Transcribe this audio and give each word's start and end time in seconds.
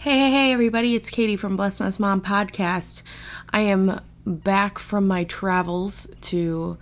Hey, 0.00 0.16
hey, 0.18 0.30
hey, 0.30 0.52
everybody, 0.52 0.94
it's 0.94 1.10
Katie 1.10 1.36
from 1.36 1.58
Bless 1.58 1.78
Mess 1.78 1.98
Mom 1.98 2.22
Podcast. 2.22 3.02
I 3.50 3.60
am 3.60 4.00
back 4.24 4.78
from 4.78 5.06
my 5.06 5.24
travels 5.24 6.06
to 6.22 6.78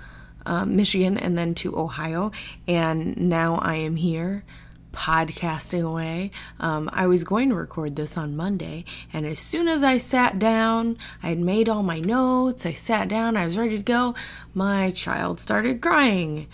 um, 0.46 0.76
Michigan 0.76 1.18
and 1.18 1.36
then 1.36 1.56
to 1.56 1.76
Ohio, 1.76 2.30
and 2.68 3.16
now 3.16 3.56
I 3.56 3.74
am 3.74 3.96
here 3.96 4.44
podcasting 4.92 5.84
away. 5.84 6.30
Um, 6.60 6.88
I 6.92 7.08
was 7.08 7.24
going 7.24 7.48
to 7.48 7.56
record 7.56 7.96
this 7.96 8.16
on 8.16 8.36
Monday, 8.36 8.84
and 9.12 9.26
as 9.26 9.40
soon 9.40 9.66
as 9.66 9.82
I 9.82 9.98
sat 9.98 10.38
down, 10.38 10.96
I 11.20 11.30
had 11.30 11.40
made 11.40 11.68
all 11.68 11.82
my 11.82 11.98
notes, 11.98 12.64
I 12.64 12.72
sat 12.72 13.08
down, 13.08 13.36
I 13.36 13.42
was 13.42 13.58
ready 13.58 13.78
to 13.78 13.82
go, 13.82 14.14
my 14.54 14.92
child 14.92 15.40
started 15.40 15.82
crying 15.82 16.46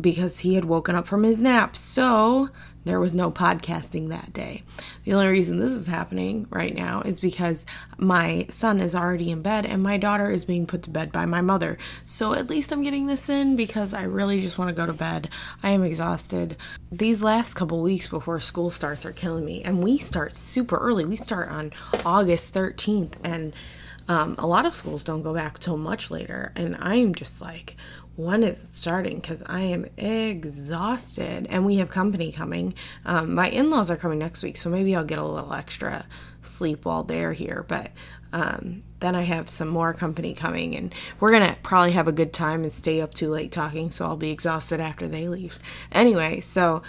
because 0.00 0.40
he 0.40 0.54
had 0.54 0.64
woken 0.64 0.96
up 0.96 1.06
from 1.06 1.22
his 1.22 1.40
nap. 1.40 1.76
So 1.76 2.50
there 2.88 2.98
was 2.98 3.14
no 3.14 3.30
podcasting 3.30 4.08
that 4.08 4.32
day. 4.32 4.62
The 5.04 5.12
only 5.12 5.26
reason 5.26 5.58
this 5.58 5.72
is 5.72 5.88
happening 5.88 6.46
right 6.48 6.74
now 6.74 7.02
is 7.02 7.20
because 7.20 7.66
my 7.98 8.46
son 8.48 8.80
is 8.80 8.94
already 8.94 9.30
in 9.30 9.42
bed 9.42 9.66
and 9.66 9.82
my 9.82 9.98
daughter 9.98 10.30
is 10.30 10.46
being 10.46 10.66
put 10.66 10.84
to 10.84 10.90
bed 10.90 11.12
by 11.12 11.26
my 11.26 11.42
mother. 11.42 11.76
So 12.06 12.32
at 12.32 12.48
least 12.48 12.72
I'm 12.72 12.82
getting 12.82 13.06
this 13.06 13.28
in 13.28 13.56
because 13.56 13.92
I 13.92 14.04
really 14.04 14.40
just 14.40 14.56
want 14.56 14.70
to 14.70 14.74
go 14.74 14.86
to 14.86 14.94
bed. 14.94 15.28
I 15.62 15.68
am 15.68 15.82
exhausted. 15.82 16.56
These 16.90 17.22
last 17.22 17.54
couple 17.54 17.82
weeks 17.82 18.06
before 18.06 18.40
school 18.40 18.70
starts 18.70 19.04
are 19.04 19.12
killing 19.12 19.44
me, 19.44 19.62
and 19.62 19.84
we 19.84 19.98
start 19.98 20.34
super 20.34 20.78
early. 20.78 21.04
We 21.04 21.16
start 21.16 21.50
on 21.50 21.74
August 22.06 22.54
13th, 22.54 23.16
and 23.22 23.52
um, 24.08 24.34
a 24.38 24.46
lot 24.46 24.64
of 24.64 24.74
schools 24.74 25.04
don't 25.04 25.20
go 25.20 25.34
back 25.34 25.58
till 25.58 25.76
much 25.76 26.10
later, 26.10 26.52
and 26.56 26.74
I 26.80 26.94
am 26.94 27.14
just 27.14 27.42
like, 27.42 27.76
when 28.18 28.42
is 28.42 28.64
it 28.64 28.74
starting? 28.74 29.20
Because 29.20 29.44
I 29.46 29.60
am 29.60 29.86
exhausted, 29.96 31.46
and 31.48 31.64
we 31.64 31.76
have 31.76 31.88
company 31.88 32.32
coming. 32.32 32.74
Um, 33.04 33.32
my 33.32 33.48
in 33.48 33.70
laws 33.70 33.92
are 33.92 33.96
coming 33.96 34.18
next 34.18 34.42
week, 34.42 34.56
so 34.56 34.68
maybe 34.68 34.96
I'll 34.96 35.04
get 35.04 35.20
a 35.20 35.24
little 35.24 35.54
extra 35.54 36.04
sleep 36.42 36.84
while 36.84 37.04
they're 37.04 37.32
here. 37.32 37.64
But 37.68 37.92
um, 38.32 38.82
then 38.98 39.14
I 39.14 39.22
have 39.22 39.48
some 39.48 39.68
more 39.68 39.94
company 39.94 40.34
coming, 40.34 40.74
and 40.74 40.92
we're 41.20 41.30
gonna 41.30 41.56
probably 41.62 41.92
have 41.92 42.08
a 42.08 42.12
good 42.12 42.32
time 42.32 42.64
and 42.64 42.72
stay 42.72 43.00
up 43.00 43.14
too 43.14 43.30
late 43.30 43.52
talking, 43.52 43.92
so 43.92 44.04
I'll 44.04 44.16
be 44.16 44.32
exhausted 44.32 44.80
after 44.80 45.06
they 45.06 45.28
leave. 45.28 45.60
Anyway, 45.92 46.40
so 46.40 46.82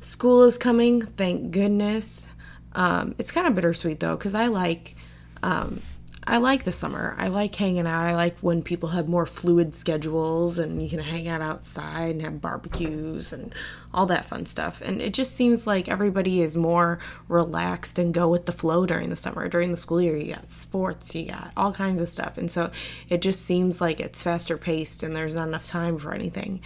school 0.00 0.44
is 0.44 0.56
coming, 0.56 1.02
thank 1.02 1.50
goodness. 1.50 2.26
Um, 2.72 3.14
it's 3.18 3.32
kind 3.32 3.46
of 3.46 3.54
bittersweet 3.54 4.00
though, 4.00 4.16
because 4.16 4.34
I 4.34 4.46
like 4.46 4.96
um, 5.42 5.82
I 6.26 6.36
like 6.36 6.64
the 6.64 6.72
summer. 6.72 7.14
I 7.18 7.28
like 7.28 7.54
hanging 7.54 7.86
out. 7.86 8.06
I 8.06 8.14
like 8.14 8.38
when 8.40 8.62
people 8.62 8.90
have 8.90 9.08
more 9.08 9.24
fluid 9.24 9.74
schedules 9.74 10.58
and 10.58 10.82
you 10.82 10.88
can 10.88 11.00
hang 11.00 11.28
out 11.28 11.40
outside 11.40 12.10
and 12.10 12.22
have 12.22 12.42
barbecues 12.42 13.32
and 13.32 13.54
all 13.94 14.04
that 14.06 14.26
fun 14.26 14.44
stuff. 14.44 14.82
And 14.82 15.00
it 15.00 15.14
just 15.14 15.34
seems 15.34 15.66
like 15.66 15.88
everybody 15.88 16.42
is 16.42 16.56
more 16.58 16.98
relaxed 17.26 17.98
and 17.98 18.12
go 18.12 18.28
with 18.28 18.44
the 18.44 18.52
flow 18.52 18.84
during 18.84 19.08
the 19.08 19.16
summer. 19.16 19.48
During 19.48 19.70
the 19.70 19.78
school 19.78 20.02
year, 20.02 20.16
you 20.16 20.34
got 20.34 20.50
sports, 20.50 21.14
you 21.14 21.26
got 21.26 21.52
all 21.56 21.72
kinds 21.72 22.02
of 22.02 22.08
stuff. 22.08 22.36
And 22.36 22.50
so 22.50 22.70
it 23.08 23.22
just 23.22 23.44
seems 23.44 23.80
like 23.80 23.98
it's 23.98 24.22
faster 24.22 24.58
paced 24.58 25.02
and 25.02 25.16
there's 25.16 25.34
not 25.34 25.48
enough 25.48 25.66
time 25.66 25.96
for 25.96 26.14
anything. 26.14 26.60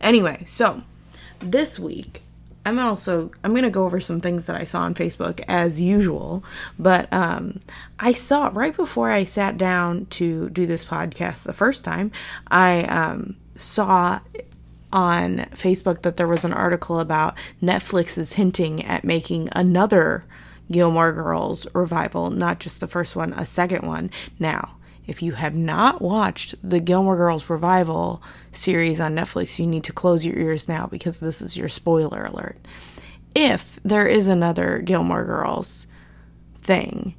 Anyway, 0.00 0.44
so 0.46 0.82
this 1.40 1.78
week 1.78 2.22
I'm 2.68 2.78
also 2.78 3.30
I'm 3.42 3.54
gonna 3.54 3.70
go 3.70 3.86
over 3.86 3.98
some 3.98 4.20
things 4.20 4.44
that 4.44 4.54
I 4.54 4.64
saw 4.64 4.82
on 4.82 4.94
Facebook 4.94 5.40
as 5.48 5.80
usual, 5.80 6.44
but 6.78 7.10
um, 7.10 7.60
I 7.98 8.12
saw 8.12 8.50
right 8.52 8.76
before 8.76 9.10
I 9.10 9.24
sat 9.24 9.56
down 9.56 10.04
to 10.10 10.50
do 10.50 10.66
this 10.66 10.84
podcast 10.84 11.44
the 11.44 11.54
first 11.54 11.82
time, 11.82 12.12
I 12.48 12.82
um, 12.84 13.36
saw 13.56 14.20
on 14.92 15.38
Facebook 15.52 16.02
that 16.02 16.18
there 16.18 16.28
was 16.28 16.44
an 16.44 16.52
article 16.52 17.00
about 17.00 17.38
Netflix 17.62 18.18
is 18.18 18.34
hinting 18.34 18.84
at 18.84 19.02
making 19.02 19.48
another 19.52 20.24
Gilmore 20.70 21.14
Girls 21.14 21.66
revival, 21.72 22.28
not 22.28 22.60
just 22.60 22.80
the 22.80 22.86
first 22.86 23.16
one, 23.16 23.32
a 23.32 23.46
second 23.46 23.86
one. 23.86 24.10
Now, 24.38 24.76
if 25.08 25.22
you 25.22 25.32
have 25.32 25.56
not 25.56 26.02
watched 26.02 26.54
the 26.62 26.78
Gilmore 26.78 27.16
Girls 27.16 27.48
revival 27.48 28.22
series 28.52 29.00
on 29.00 29.16
Netflix, 29.16 29.58
you 29.58 29.66
need 29.66 29.84
to 29.84 29.92
close 29.92 30.24
your 30.24 30.36
ears 30.36 30.68
now 30.68 30.86
because 30.86 31.18
this 31.18 31.40
is 31.40 31.56
your 31.56 31.70
spoiler 31.70 32.26
alert. 32.26 32.58
If 33.34 33.80
there 33.82 34.06
is 34.06 34.26
another 34.26 34.80
Gilmore 34.80 35.24
Girls 35.24 35.86
thing, 36.58 37.14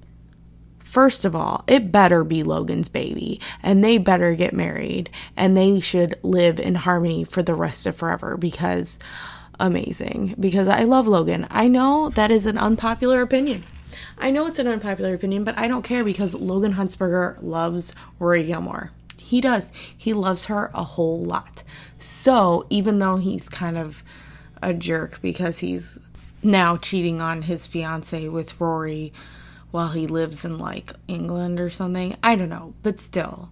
first 0.78 1.26
of 1.26 1.36
all, 1.36 1.64
it 1.68 1.92
better 1.92 2.24
be 2.24 2.44
Logan's 2.44 2.90
baby 2.90 3.42
and 3.64 3.84
they 3.84 3.98
better 3.98 4.36
get 4.36 4.54
married 4.54 5.10
and 5.36 5.58
they 5.58 5.80
should 5.80 6.14
live 6.22 6.60
in 6.60 6.76
harmony 6.76 7.24
for 7.24 7.42
the 7.42 7.56
rest 7.56 7.88
of 7.88 7.96
forever 7.96 8.38
because 8.38 9.00
amazing. 9.60 10.36
Because 10.40 10.68
I 10.68 10.84
love 10.84 11.08
Logan. 11.08 11.48
I 11.50 11.68
know 11.68 12.10
that 12.12 12.30
is 12.30 12.46
an 12.46 12.58
unpopular 12.58 13.22
opinion. 13.22 13.66
I 14.18 14.32
know 14.32 14.48
it's 14.48 14.60
an 14.60 14.68
unpopular 14.68 15.14
opinion, 15.14 15.44
but 15.44 15.58
I 15.58 15.68
don't 15.68 15.84
care 15.84 16.04
because 16.04 16.36
Logan 16.36 16.74
Huntzberger 16.74 17.38
loves 17.42 17.94
Rory 18.20 18.44
Gilmore. 18.44 18.92
He 19.18 19.42
does. 19.42 19.72
He 19.96 20.14
loves 20.14 20.46
her 20.46 20.72
a 20.74 20.84
whole 20.84 21.24
lot. 21.24 21.64
So 21.98 22.66
even 22.70 23.00
though 23.00 23.18
he's 23.18 23.48
kind 23.48 23.78
of 23.78 24.04
a 24.62 24.74
jerk 24.74 25.22
because 25.22 25.60
he's 25.60 25.98
now 26.42 26.78
cheating 26.78 27.22
on 27.22 27.44
his 27.44 27.68
fiance 27.68 28.28
with 28.30 28.60
Rory 28.60 29.14
while 29.72 29.90
he 29.90 30.08
lives 30.08 30.44
in 30.44 30.58
like 30.58 30.94
England 31.08 31.60
or 31.60 31.70
something, 31.70 32.16
I 32.24 32.36
don't 32.36 32.50
know, 32.50 32.74
but 32.82 33.00
still 33.00 33.50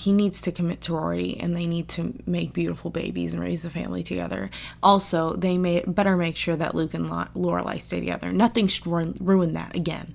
he 0.00 0.14
needs 0.14 0.40
to 0.40 0.50
commit 0.50 0.80
to 0.80 0.94
Rory 0.94 1.36
and 1.38 1.54
they 1.54 1.66
need 1.66 1.86
to 1.86 2.14
make 2.24 2.54
beautiful 2.54 2.90
babies 2.90 3.34
and 3.34 3.42
raise 3.42 3.66
a 3.66 3.70
family 3.70 4.02
together. 4.02 4.48
Also, 4.82 5.36
they 5.36 5.58
may 5.58 5.82
better 5.86 6.16
make 6.16 6.38
sure 6.38 6.56
that 6.56 6.74
Luke 6.74 6.94
and 6.94 7.06
Lorelai 7.10 7.78
stay 7.78 8.00
together. 8.00 8.32
Nothing 8.32 8.66
should 8.66 8.86
ruin 8.86 9.52
that 9.52 9.76
again. 9.76 10.14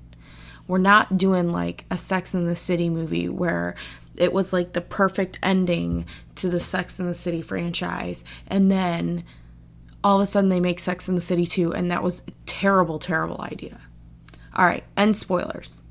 We're 0.68 0.80
not 0.80 1.18
doing 1.18 1.52
like 1.52 1.86
a 1.92 2.00
Sex 2.00 2.34
in 2.34 2.48
the 2.48 2.56
City 2.56 2.90
movie 2.90 3.30
where 3.30 3.76
it 4.16 4.34
was 4.34 4.52
like 4.52 4.74
the 4.74 4.82
perfect 4.82 5.38
ending 5.44 6.08
to 6.34 6.50
the 6.50 6.60
Sex 6.60 7.00
in 7.00 7.06
the 7.06 7.14
City 7.14 7.44
franchise 7.44 8.24
and 8.48 8.72
then 8.72 9.24
all 10.04 10.18
of 10.18 10.24
a 10.24 10.26
sudden 10.26 10.50
they 10.50 10.60
make 10.60 10.80
Sex 10.80 11.08
in 11.08 11.14
the 11.14 11.22
City 11.22 11.46
2 11.46 11.76
and 11.76 11.92
that 11.92 12.02
was 12.02 12.24
a 12.28 12.32
terrible 12.48 12.98
terrible 12.98 13.40
idea. 13.42 13.80
All 14.56 14.66
right, 14.66 14.84
and 14.96 15.16
spoilers. 15.16 15.84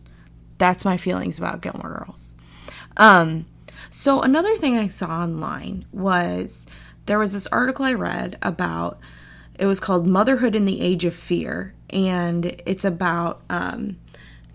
That's 0.59 0.85
my 0.85 0.97
feelings 0.97 1.39
about 1.39 1.61
Gilmore 1.61 2.05
Girls. 2.05 2.35
Um 2.97 3.47
so, 3.97 4.23
another 4.23 4.57
thing 4.57 4.77
I 4.77 4.89
saw 4.89 5.23
online 5.23 5.85
was 5.93 6.67
there 7.07 7.17
was 7.17 7.33
this 7.33 7.47
article 7.47 7.85
I 7.85 7.93
read 7.93 8.37
about 8.43 8.99
it 9.57 9.67
was 9.67 9.79
called 9.79 10.05
Motherhood 10.05 10.57
in 10.57 10.65
the 10.65 10.81
Age 10.81 11.05
of 11.05 11.15
Fear, 11.15 11.75
and 11.91 12.61
it's 12.67 12.85
about 12.85 13.43
um, 13.49 14.01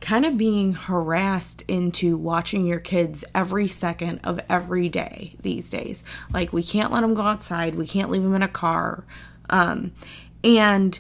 kind 0.02 0.26
of 0.26 0.38
being 0.38 0.74
harassed 0.74 1.62
into 1.70 2.18
watching 2.18 2.66
your 2.66 2.82
kids 2.82 3.24
every 3.34 3.70
second 3.70 4.20
of 4.26 4.42
every 4.50 4.90
day 4.90 5.38
these 5.42 5.70
days. 5.70 6.04
Like, 6.34 6.52
we 6.52 6.62
can't 6.62 6.92
let 6.92 7.00
them 7.00 7.14
go 7.14 7.22
outside, 7.22 7.76
we 7.76 7.88
can't 7.88 8.12
leave 8.12 8.24
them 8.24 8.36
in 8.36 8.44
a 8.44 8.50
car. 8.50 9.06
Um, 9.50 9.94
and 10.44 11.00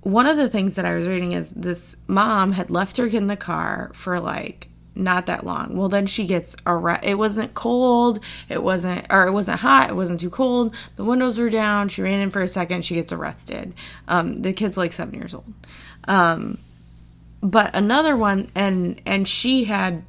one 0.00 0.26
of 0.26 0.36
the 0.36 0.48
things 0.48 0.74
that 0.74 0.84
I 0.84 0.96
was 0.96 1.06
reading 1.06 1.34
is 1.34 1.50
this 1.50 1.98
mom 2.08 2.50
had 2.50 2.68
left 2.68 2.96
her 2.96 3.08
kid 3.08 3.18
in 3.18 3.28
the 3.28 3.36
car 3.36 3.92
for 3.94 4.18
like 4.18 4.70
not 4.98 5.26
that 5.26 5.44
long. 5.44 5.76
Well, 5.76 5.88
then 5.88 6.06
she 6.06 6.26
gets 6.26 6.56
arrested. 6.66 7.10
It 7.10 7.14
wasn't 7.14 7.54
cold. 7.54 8.20
It 8.48 8.62
wasn't, 8.62 9.06
or 9.10 9.26
it 9.26 9.32
wasn't 9.32 9.60
hot. 9.60 9.90
It 9.90 9.96
wasn't 9.96 10.20
too 10.20 10.30
cold. 10.30 10.74
The 10.96 11.04
windows 11.04 11.38
were 11.38 11.50
down. 11.50 11.88
She 11.88 12.02
ran 12.02 12.20
in 12.20 12.30
for 12.30 12.42
a 12.42 12.48
second. 12.48 12.84
She 12.84 12.94
gets 12.96 13.12
arrested. 13.12 13.74
Um, 14.08 14.42
the 14.42 14.52
kid's 14.52 14.76
like 14.76 14.92
seven 14.92 15.14
years 15.14 15.34
old. 15.34 15.52
Um, 16.06 16.58
but 17.40 17.74
another 17.74 18.16
one, 18.16 18.50
and 18.54 19.00
and 19.06 19.28
she 19.28 19.64
had 19.64 20.02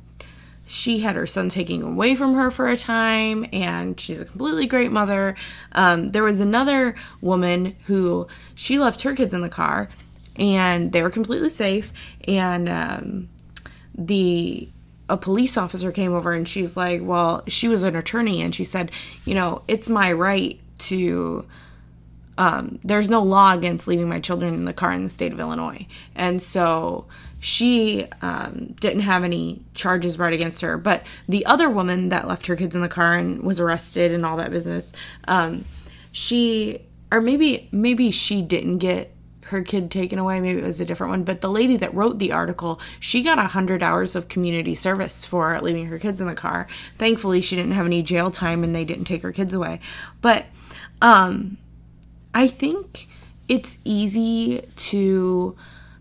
she 0.66 1.00
had 1.00 1.16
her 1.16 1.26
son 1.26 1.50
taken 1.50 1.82
away 1.82 2.16
from 2.16 2.36
her 2.36 2.52
for 2.52 2.68
a 2.68 2.78
time, 2.78 3.48
and 3.52 4.00
she's 4.00 4.20
a 4.20 4.26
completely 4.26 4.68
great 4.68 4.92
mother. 4.92 5.36
Um, 5.72 6.10
there 6.10 6.24
was 6.24 6.40
another 6.40 6.96
woman 7.22 7.76
who 7.86 8.28
she 8.56 8.80
left 8.80 9.02
her 9.04 9.16
kids 9.16 9.34
in 9.34 9.42
the 9.42 9.50
car, 9.50 9.90
and 10.36 10.92
they 10.92 11.02
were 11.02 11.10
completely 11.10 11.50
safe, 11.50 11.92
and 12.28 12.70
um, 12.70 13.30
the 13.96 14.70
a 15.10 15.18
police 15.18 15.58
officer 15.58 15.92
came 15.92 16.14
over 16.14 16.32
and 16.34 16.48
she's 16.48 16.78
like, 16.78 17.02
well, 17.04 17.44
she 17.48 17.68
was 17.68 17.84
an 17.84 17.96
attorney 17.96 18.42
and 18.42 18.54
she 18.54 18.64
said, 18.64 18.92
you 19.26 19.34
know, 19.34 19.64
it's 19.68 19.90
my 19.90 20.12
right 20.12 20.60
to. 20.80 21.46
Um, 22.38 22.80
there's 22.86 23.10
no 23.10 23.22
law 23.22 23.54
against 23.54 23.86
leaving 23.86 24.08
my 24.08 24.22
children 24.22 24.54
in 24.54 24.64
the 24.64 24.72
car 24.72 24.94
in 24.94 25.04
the 25.04 25.10
state 25.10 25.34
of 25.34 25.42
Illinois. 25.42 25.86
And 26.16 26.42
so 26.42 27.06
she 27.42 28.06
um, 28.22 28.76
didn't 28.80 29.02
have 29.02 29.26
any 29.26 29.62
charges 29.74 30.16
brought 30.16 30.32
against 30.32 30.62
her. 30.62 30.78
But 30.78 31.04
the 31.28 31.46
other 31.46 31.70
woman 31.70 32.08
that 32.10 32.30
left 32.30 32.48
her 32.48 32.56
kids 32.56 32.76
in 32.76 32.82
the 32.82 32.88
car 32.88 33.16
and 33.16 33.44
was 33.44 33.60
arrested 33.60 34.14
and 34.14 34.26
all 34.26 34.38
that 34.38 34.52
business, 34.52 34.94
um, 35.28 35.66
she, 36.14 36.80
or 37.12 37.20
maybe, 37.20 37.68
maybe 37.74 38.10
she 38.10 38.42
didn't 38.42 38.78
get 38.78 39.14
her 39.50 39.62
kid 39.62 39.92
taken 39.92 40.20
away. 40.20 40.40
Maybe 40.40 40.60
it 40.60 40.64
was 40.64 40.80
a 40.80 40.86
different 40.86 41.12
one. 41.12 41.24
But 41.24 41.42
the 41.42 41.50
lady 41.50 41.78
that 41.78 41.94
wrote 41.94 42.20
the 42.20 42.32
article, 42.32 42.80
she 43.00 43.22
got 43.22 43.38
100 43.38 43.84
hours 43.84 44.16
of 44.16 44.28
community 44.28 44.76
service 44.76 45.26
for 45.26 45.60
leaving 45.62 45.88
her 45.88 46.00
kids 46.00 46.22
in 46.22 46.28
the 46.28 46.36
car. 46.36 46.68
Thankfully, 46.98 47.42
she 47.42 47.56
didn't 47.56 47.74
have 47.74 47.86
any 47.86 48.02
jail 48.04 48.32
time 48.32 48.64
and 48.64 48.74
they 48.74 48.86
didn't 48.86 49.06
take 49.06 49.22
her 49.22 49.32
kids 49.32 49.54
away. 49.54 49.80
But 50.22 50.46
um, 51.02 51.58
I 52.34 52.48
think 52.48 53.08
it's 53.48 53.78
easy 53.84 54.64
to 54.76 55.56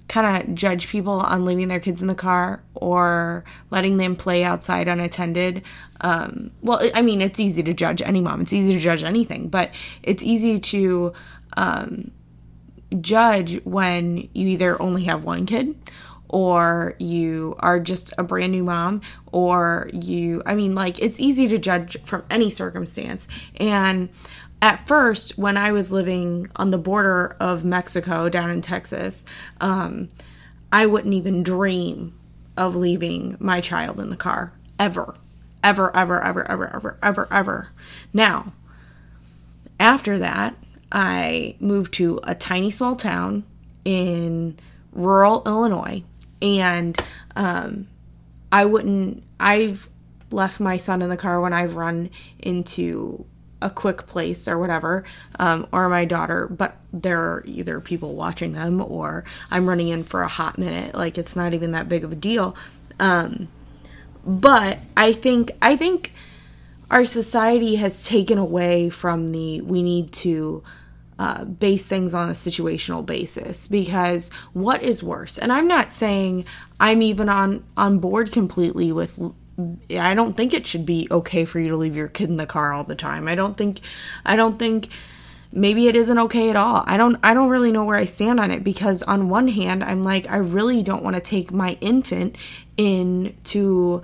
kind 0.08 0.48
of 0.48 0.54
judge 0.54 0.88
people 0.88 1.20
on 1.20 1.44
leaving 1.44 1.68
their 1.68 1.80
kids 1.80 2.00
in 2.00 2.08
the 2.08 2.14
car 2.14 2.62
or 2.74 3.44
letting 3.70 3.98
them 3.98 4.16
play 4.16 4.42
outside 4.42 4.88
unattended. 4.88 5.62
Um, 6.00 6.50
well, 6.62 6.80
I 6.94 7.02
mean, 7.02 7.20
it's 7.20 7.38
easy 7.38 7.62
to 7.62 7.74
judge 7.74 8.00
any 8.02 8.20
mom. 8.20 8.40
It's 8.40 8.52
easy 8.52 8.72
to 8.72 8.80
judge 8.80 9.02
anything, 9.02 9.48
but 9.48 9.70
it's 10.02 10.22
easy 10.22 10.58
to 10.58 11.12
um, 11.56 12.10
judge 13.00 13.62
when 13.64 14.28
you 14.32 14.48
either 14.48 14.80
only 14.80 15.04
have 15.04 15.24
one 15.24 15.46
kid 15.46 15.76
or 16.28 16.94
you 16.98 17.56
are 17.60 17.80
just 17.80 18.12
a 18.18 18.22
brand 18.22 18.52
new 18.52 18.64
mom 18.64 19.00
or 19.32 19.90
you 19.92 20.42
I 20.46 20.54
mean 20.54 20.74
like 20.74 20.98
it's 21.00 21.18
easy 21.18 21.48
to 21.48 21.58
judge 21.58 22.00
from 22.02 22.24
any 22.30 22.50
circumstance. 22.50 23.28
And 23.56 24.10
at 24.60 24.86
first 24.86 25.38
when 25.38 25.56
I 25.56 25.72
was 25.72 25.92
living 25.92 26.50
on 26.56 26.70
the 26.70 26.78
border 26.78 27.36
of 27.40 27.64
Mexico 27.64 28.28
down 28.28 28.50
in 28.50 28.60
Texas 28.60 29.24
um, 29.60 30.08
I 30.72 30.86
wouldn't 30.86 31.14
even 31.14 31.42
dream 31.42 32.14
of 32.56 32.74
leaving 32.74 33.36
my 33.38 33.60
child 33.60 34.00
in 34.00 34.10
the 34.10 34.16
car. 34.16 34.52
Ever. 34.78 35.14
Ever 35.64 35.94
ever 35.96 36.22
ever 36.24 36.48
ever 36.50 36.74
ever 36.74 36.98
ever 37.02 37.28
ever. 37.30 37.68
Now 38.12 38.52
after 39.80 40.18
that 40.18 40.54
I 40.90 41.56
moved 41.60 41.94
to 41.94 42.20
a 42.22 42.34
tiny 42.34 42.70
small 42.70 42.96
town 42.96 43.44
in 43.84 44.58
rural 44.92 45.42
Illinois 45.46 46.02
and 46.40 46.98
um, 47.36 47.88
I 48.50 48.64
wouldn't. 48.64 49.22
I've 49.38 49.88
left 50.30 50.60
my 50.60 50.76
son 50.76 51.02
in 51.02 51.08
the 51.08 51.16
car 51.16 51.40
when 51.40 51.52
I've 51.52 51.76
run 51.76 52.10
into 52.38 53.24
a 53.60 53.70
quick 53.70 54.06
place 54.06 54.46
or 54.46 54.58
whatever, 54.58 55.04
um, 55.38 55.66
or 55.72 55.88
my 55.88 56.04
daughter, 56.04 56.46
but 56.46 56.76
there 56.92 57.18
are 57.20 57.42
either 57.44 57.80
people 57.80 58.14
watching 58.14 58.52
them 58.52 58.80
or 58.80 59.24
I'm 59.50 59.68
running 59.68 59.88
in 59.88 60.04
for 60.04 60.22
a 60.22 60.28
hot 60.28 60.58
minute. 60.58 60.94
Like 60.94 61.18
it's 61.18 61.34
not 61.34 61.54
even 61.54 61.72
that 61.72 61.88
big 61.88 62.04
of 62.04 62.12
a 62.12 62.16
deal. 62.16 62.56
Um, 63.00 63.48
but 64.24 64.78
I 64.96 65.12
think 65.12 65.52
I 65.62 65.76
think 65.76 66.12
our 66.90 67.04
society 67.04 67.76
has 67.76 68.06
taken 68.06 68.38
away 68.38 68.90
from 68.90 69.28
the 69.28 69.60
we 69.62 69.82
need 69.82 70.12
to 70.12 70.62
uh, 71.18 71.44
base 71.44 71.86
things 71.86 72.14
on 72.14 72.28
a 72.28 72.32
situational 72.32 73.04
basis 73.04 73.66
because 73.66 74.30
what 74.52 74.82
is 74.82 75.02
worse? 75.02 75.36
And 75.36 75.52
i'm 75.52 75.66
not 75.66 75.92
saying 75.92 76.44
i'm 76.78 77.02
even 77.02 77.28
on 77.28 77.64
on 77.76 77.98
board 77.98 78.32
completely 78.32 78.92
with 78.92 79.18
i 79.90 80.14
don't 80.14 80.36
think 80.36 80.54
it 80.54 80.66
should 80.66 80.86
be 80.86 81.08
okay 81.10 81.44
for 81.44 81.58
you 81.58 81.68
to 81.68 81.76
leave 81.76 81.96
your 81.96 82.06
kid 82.06 82.28
in 82.30 82.36
the 82.36 82.46
car 82.46 82.72
all 82.72 82.84
the 82.84 82.94
time. 82.94 83.26
I 83.26 83.34
don't 83.34 83.56
think 83.56 83.80
i 84.24 84.36
don't 84.36 84.58
think 84.58 84.88
maybe 85.50 85.88
it 85.88 85.96
isn't 85.96 86.18
okay 86.18 86.50
at 86.50 86.56
all. 86.56 86.84
I 86.86 86.96
don't 86.96 87.16
i 87.24 87.34
don't 87.34 87.48
really 87.48 87.72
know 87.72 87.84
where 87.84 87.96
i 87.96 88.04
stand 88.04 88.38
on 88.38 88.52
it 88.52 88.62
because 88.62 89.02
on 89.02 89.28
one 89.28 89.48
hand 89.48 89.82
i'm 89.82 90.04
like 90.04 90.30
i 90.30 90.36
really 90.36 90.84
don't 90.84 91.02
want 91.02 91.16
to 91.16 91.22
take 91.22 91.50
my 91.50 91.76
infant 91.80 92.36
into 92.76 94.02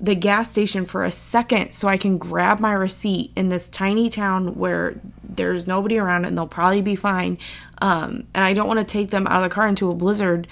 the 0.00 0.14
gas 0.14 0.50
station 0.50 0.86
for 0.86 1.04
a 1.04 1.10
second 1.10 1.72
so 1.72 1.86
I 1.86 1.98
can 1.98 2.16
grab 2.16 2.58
my 2.58 2.72
receipt 2.72 3.32
in 3.36 3.50
this 3.50 3.68
tiny 3.68 4.08
town 4.08 4.54
where 4.54 4.98
there's 5.22 5.66
nobody 5.66 5.98
around 5.98 6.24
and 6.24 6.36
they'll 6.36 6.46
probably 6.46 6.80
be 6.80 6.96
fine. 6.96 7.36
Um, 7.82 8.26
and 8.34 8.42
I 8.42 8.54
don't 8.54 8.66
want 8.66 8.78
to 8.78 8.84
take 8.84 9.10
them 9.10 9.26
out 9.26 9.42
of 9.42 9.50
the 9.50 9.54
car 9.54 9.68
into 9.68 9.90
a 9.90 9.94
blizzard 9.94 10.48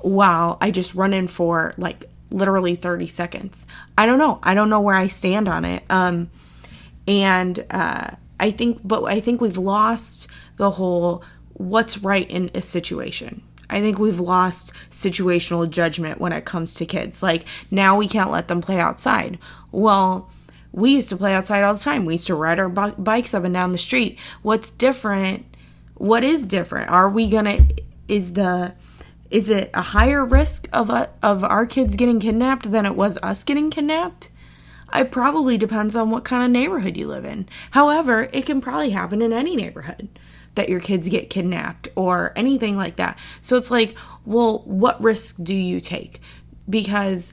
while 0.00 0.58
I 0.60 0.70
just 0.70 0.94
run 0.94 1.14
in 1.14 1.26
for 1.26 1.72
like 1.78 2.04
literally 2.30 2.74
30 2.74 3.06
seconds. 3.06 3.66
I 3.96 4.04
don't 4.04 4.18
know. 4.18 4.40
I 4.42 4.52
don't 4.52 4.68
know 4.68 4.80
where 4.80 4.96
I 4.96 5.06
stand 5.06 5.48
on 5.48 5.64
it. 5.64 5.82
Um, 5.88 6.30
and 7.08 7.64
uh, 7.70 8.10
I 8.38 8.50
think, 8.50 8.80
but 8.84 9.04
I 9.04 9.20
think 9.20 9.40
we've 9.40 9.56
lost 9.56 10.28
the 10.56 10.70
whole 10.70 11.24
what's 11.54 11.98
right 11.98 12.30
in 12.30 12.50
a 12.54 12.60
situation 12.60 13.42
I 13.70 13.80
think 13.80 13.98
we've 13.98 14.20
lost 14.20 14.72
situational 14.90 15.68
judgment 15.68 16.20
when 16.20 16.32
it 16.32 16.44
comes 16.44 16.74
to 16.74 16.86
kids. 16.86 17.22
Like 17.22 17.44
now 17.70 17.96
we 17.96 18.08
can't 18.08 18.30
let 18.30 18.48
them 18.48 18.60
play 18.60 18.78
outside. 18.78 19.38
Well, 19.72 20.30
we 20.72 20.90
used 20.90 21.08
to 21.10 21.16
play 21.16 21.34
outside 21.34 21.62
all 21.62 21.74
the 21.74 21.80
time. 21.80 22.04
We 22.04 22.14
used 22.14 22.26
to 22.26 22.34
ride 22.34 22.58
our 22.58 22.68
bikes 22.68 23.32
up 23.32 23.44
and 23.44 23.54
down 23.54 23.72
the 23.72 23.78
street. 23.78 24.18
What's 24.42 24.70
different? 24.70 25.46
What 25.94 26.24
is 26.24 26.42
different? 26.42 26.90
Are 26.90 27.08
we 27.08 27.30
going 27.30 27.44
to 27.44 27.82
is 28.08 28.34
the 28.34 28.74
is 29.30 29.48
it 29.48 29.70
a 29.74 29.82
higher 29.82 30.24
risk 30.24 30.68
of 30.72 30.90
a, 30.90 31.10
of 31.22 31.42
our 31.42 31.66
kids 31.66 31.96
getting 31.96 32.20
kidnapped 32.20 32.70
than 32.70 32.86
it 32.86 32.94
was 32.94 33.18
us 33.22 33.42
getting 33.42 33.70
kidnapped? 33.70 34.30
It 34.94 35.10
probably 35.10 35.58
depends 35.58 35.96
on 35.96 36.10
what 36.10 36.24
kind 36.24 36.44
of 36.44 36.50
neighborhood 36.50 36.96
you 36.96 37.08
live 37.08 37.24
in. 37.24 37.48
However, 37.72 38.28
it 38.32 38.46
can 38.46 38.60
probably 38.60 38.90
happen 38.90 39.22
in 39.22 39.32
any 39.32 39.56
neighborhood 39.56 40.08
that 40.54 40.68
your 40.68 40.80
kids 40.80 41.08
get 41.08 41.30
kidnapped 41.30 41.88
or 41.96 42.32
anything 42.36 42.76
like 42.76 42.96
that. 42.96 43.18
So 43.40 43.56
it's 43.56 43.70
like, 43.70 43.94
well, 44.24 44.60
what 44.60 45.02
risk 45.02 45.36
do 45.42 45.54
you 45.54 45.80
take? 45.80 46.20
Because 46.68 47.32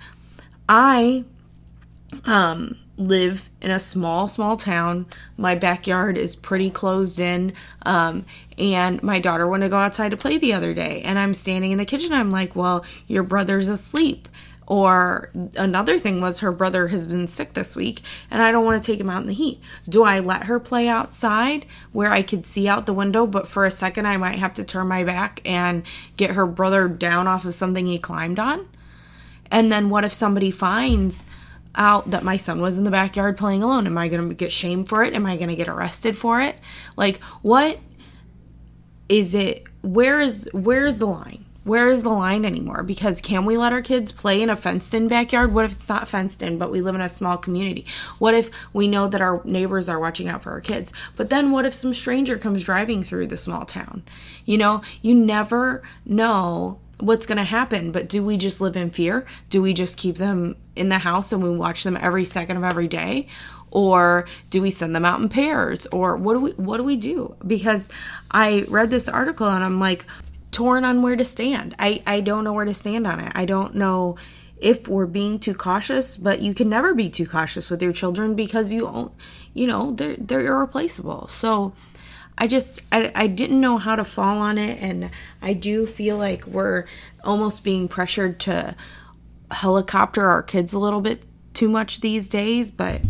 I 0.68 1.24
um 2.26 2.78
live 2.98 3.50
in 3.62 3.72
a 3.72 3.80
small 3.80 4.28
small 4.28 4.58
town 4.58 5.06
my 5.38 5.56
backyard 5.56 6.18
is 6.18 6.36
pretty 6.36 6.70
closed 6.70 7.20
in 7.20 7.54
um, 7.86 8.26
and 8.58 9.02
my 9.02 9.20
daughter 9.20 9.48
wanted 9.48 9.66
to 9.66 9.70
go 9.70 9.78
outside 9.78 10.12
to 10.12 10.18
play 10.18 10.38
the 10.38 10.54
other 10.54 10.74
day 10.74 11.02
and 11.04 11.18
i'm 11.18 11.34
standing 11.34 11.72
in 11.72 11.78
the 11.78 11.86
kitchen 11.86 12.14
i'm 12.14 12.30
like 12.30 12.56
well 12.56 12.86
your 13.08 13.24
brother's 13.24 13.70
asleep 13.70 14.28
or 14.68 15.32
another 15.58 16.00
thing 16.00 16.22
was 16.22 16.40
her 16.40 16.52
brother 16.52 16.88
has 16.88 17.06
been 17.06 17.28
sick 17.28 17.54
this 17.54 17.76
week 17.76 18.02
and 18.30 18.42
I 18.42 18.52
don't 18.52 18.64
want 18.64 18.82
to 18.82 18.92
take 18.92 19.00
him 19.00 19.10
out 19.10 19.22
in 19.22 19.28
the 19.28 19.34
heat. 19.34 19.60
Do 19.90 20.04
I 20.04 20.20
let 20.20 20.44
her 20.44 20.60
play 20.60 20.88
outside 20.88 21.66
where 21.92 22.12
I 22.12 22.22
could 22.22 22.46
see 22.46 22.68
out 22.68 22.86
the 22.86 22.94
window, 22.94 23.26
but 23.26 23.48
for 23.48 23.66
a 23.66 23.72
second 23.72 24.06
I 24.06 24.18
might 24.18 24.40
have 24.40 24.54
to 24.56 24.64
turn 24.64 24.88
my 24.88 25.04
back 25.04 25.42
and 25.46 25.84
get 26.16 26.32
her 26.32 26.46
brother 26.46 26.88
down 26.88 27.28
off 27.28 27.46
of 27.46 27.56
something 27.56 27.86
he 27.86 28.00
climbed 28.00 28.40
on? 28.40 28.68
And 29.50 29.72
then 29.72 29.90
what 29.90 30.06
if 30.06 30.14
somebody 30.14 30.52
finds 30.52 31.26
out 31.76 32.12
that 32.12 32.24
my 32.24 32.38
son 32.38 32.62
was 32.62 32.78
in 32.78 32.84
the 32.84 32.92
backyard 32.92 33.38
playing 33.38 33.64
alone? 33.64 33.88
Am 33.88 33.98
I 33.98 34.08
going 34.08 34.30
to 34.30 34.36
get 34.36 34.52
shamed 34.52 34.88
for 34.88 35.04
it? 35.04 35.14
Am 35.14 35.26
I 35.26 35.36
going 35.38 35.50
to 35.50 35.56
get 35.56 35.68
arrested 35.68 36.18
for 36.18 36.40
it? 36.40 36.62
Like 36.96 37.20
what 37.42 37.80
is 39.10 39.36
it 39.36 39.66
where 39.82 40.22
is 40.22 40.50
where 40.54 40.86
is 40.86 41.00
the 41.00 41.08
line? 41.08 41.44
Where 41.64 41.90
is 41.90 42.02
the 42.02 42.10
line 42.10 42.44
anymore? 42.44 42.82
Because 42.84 43.22
can 43.22 43.46
we 43.46 43.56
let 43.56 43.72
our 43.72 43.82
kids 43.82 44.12
play 44.12 44.42
in 44.42 44.50
a 44.50 44.56
fenced 44.56 44.94
in 44.94 45.08
backyard? 45.08 45.54
What 45.54 45.66
if 45.66 45.74
it's 45.74 45.90
not 45.90 46.10
fenced 46.10 46.42
in, 46.42 46.58
but 46.58 46.72
we 46.72 46.82
live 46.82 46.96
in 46.96 47.02
a 47.02 47.10
small 47.10 47.38
community? 47.38 47.86
What 48.18 48.34
if 48.34 48.50
we 48.74 48.88
know 48.88 49.08
that 49.08 49.22
our 49.22 49.42
neighbors 49.46 49.88
are 49.88 50.00
watching 50.00 50.28
out 50.28 50.42
for 50.42 50.52
our 50.52 50.62
kids? 50.62 50.92
But 51.16 51.30
then 51.30 51.52
what 51.52 51.66
if 51.66 51.74
some 51.74 51.94
stranger 51.94 52.40
comes 52.40 52.64
driving 52.64 53.04
through 53.04 53.28
the 53.28 53.38
small 53.38 53.66
town? 53.66 54.04
You 54.46 54.58
know, 54.58 54.82
you 55.04 55.14
never 55.14 55.84
know 56.04 56.80
what's 57.00 57.26
going 57.26 57.38
to 57.38 57.44
happen, 57.44 57.92
but 57.92 58.10
do 58.10 58.24
we 58.24 58.38
just 58.38 58.62
live 58.62 58.76
in 58.76 58.90
fear? 58.90 59.26
Do 59.50 59.62
we 59.62 59.74
just 59.74 59.98
keep 59.98 60.18
them 60.18 60.56
in 60.76 60.90
the 60.90 61.00
house 61.00 61.32
and 61.32 61.44
we 61.44 61.50
watch 61.50 61.84
them 61.84 61.98
every 61.98 62.26
second 62.26 62.58
of 62.58 62.64
every 62.64 62.88
day? 62.88 63.28
or 63.74 64.26
do 64.50 64.62
we 64.62 64.70
send 64.70 64.94
them 64.94 65.06
out 65.06 65.22
in 65.22 65.30
pairs 65.30 65.86
or 65.94 66.18
what 66.18 66.34
do 66.34 66.42
we 66.42 66.52
what 66.52 66.76
do 66.76 66.84
we 66.84 66.98
do 66.98 67.34
because 67.48 67.88
i 68.32 68.66
read 68.68 68.90
this 68.90 69.08
article 69.08 69.48
and 69.48 69.64
i'm 69.64 69.80
like 69.80 70.06
torn 70.52 70.86
on 70.86 71.02
where 71.02 71.16
to 71.16 71.26
stand. 71.26 71.76
I, 71.80 72.04
I 72.06 72.22
don't 72.22 72.44
know 72.44 72.54
where 72.54 72.66
to 72.66 72.74
stand 72.74 73.08
on 73.08 73.20
it. 73.20 73.32
I 73.36 73.46
don't 73.46 73.76
know 73.76 74.18
if 74.58 74.88
we're 74.88 75.08
being 75.08 75.40
too 75.40 75.56
cautious, 75.56 76.18
but 76.18 76.42
you 76.42 76.54
can 76.54 76.70
never 76.70 76.94
be 76.94 77.10
too 77.10 77.26
cautious 77.26 77.70
with 77.70 77.82
your 77.82 77.94
children 77.94 78.36
because 78.36 78.72
you 78.72 79.12
you 79.54 79.68
know, 79.68 79.92
they're 79.92 80.16
they're 80.18 80.46
irreplaceable. 80.46 81.28
So 81.28 81.74
I 82.38 82.48
just 82.48 82.82
I, 82.92 83.12
I 83.16 83.28
didn't 83.28 83.60
know 83.60 83.78
how 83.78 83.96
to 83.96 84.04
fall 84.04 84.38
on 84.38 84.58
it 84.58 84.82
and 84.82 85.10
I 85.42 85.54
do 85.54 85.86
feel 85.86 86.18
like 86.18 86.46
we're 86.46 86.86
almost 87.24 87.64
being 87.64 87.88
pressured 87.88 88.40
to 88.42 88.76
helicopter 89.50 90.26
our 90.30 90.44
kids 90.44 90.74
a 90.74 90.80
little 90.80 91.02
bit 91.02 91.24
too 91.54 91.70
much 91.70 92.02
these 92.02 92.28
days, 92.28 92.72
but 92.72 93.02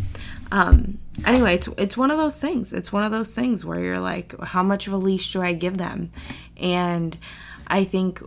um 0.51 0.99
anyway, 1.25 1.55
it's 1.55 1.67
it's 1.77 1.97
one 1.97 2.11
of 2.11 2.17
those 2.17 2.39
things. 2.39 2.73
It's 2.73 2.91
one 2.91 3.03
of 3.03 3.11
those 3.11 3.33
things 3.33 3.65
where 3.65 3.79
you're 3.79 3.99
like, 3.99 4.39
how 4.41 4.63
much 4.63 4.87
of 4.87 4.93
a 4.93 4.97
leash 4.97 5.33
do 5.33 5.41
I 5.41 5.53
give 5.53 5.77
them? 5.77 6.11
And 6.57 7.17
I 7.67 7.83
think 7.83 8.21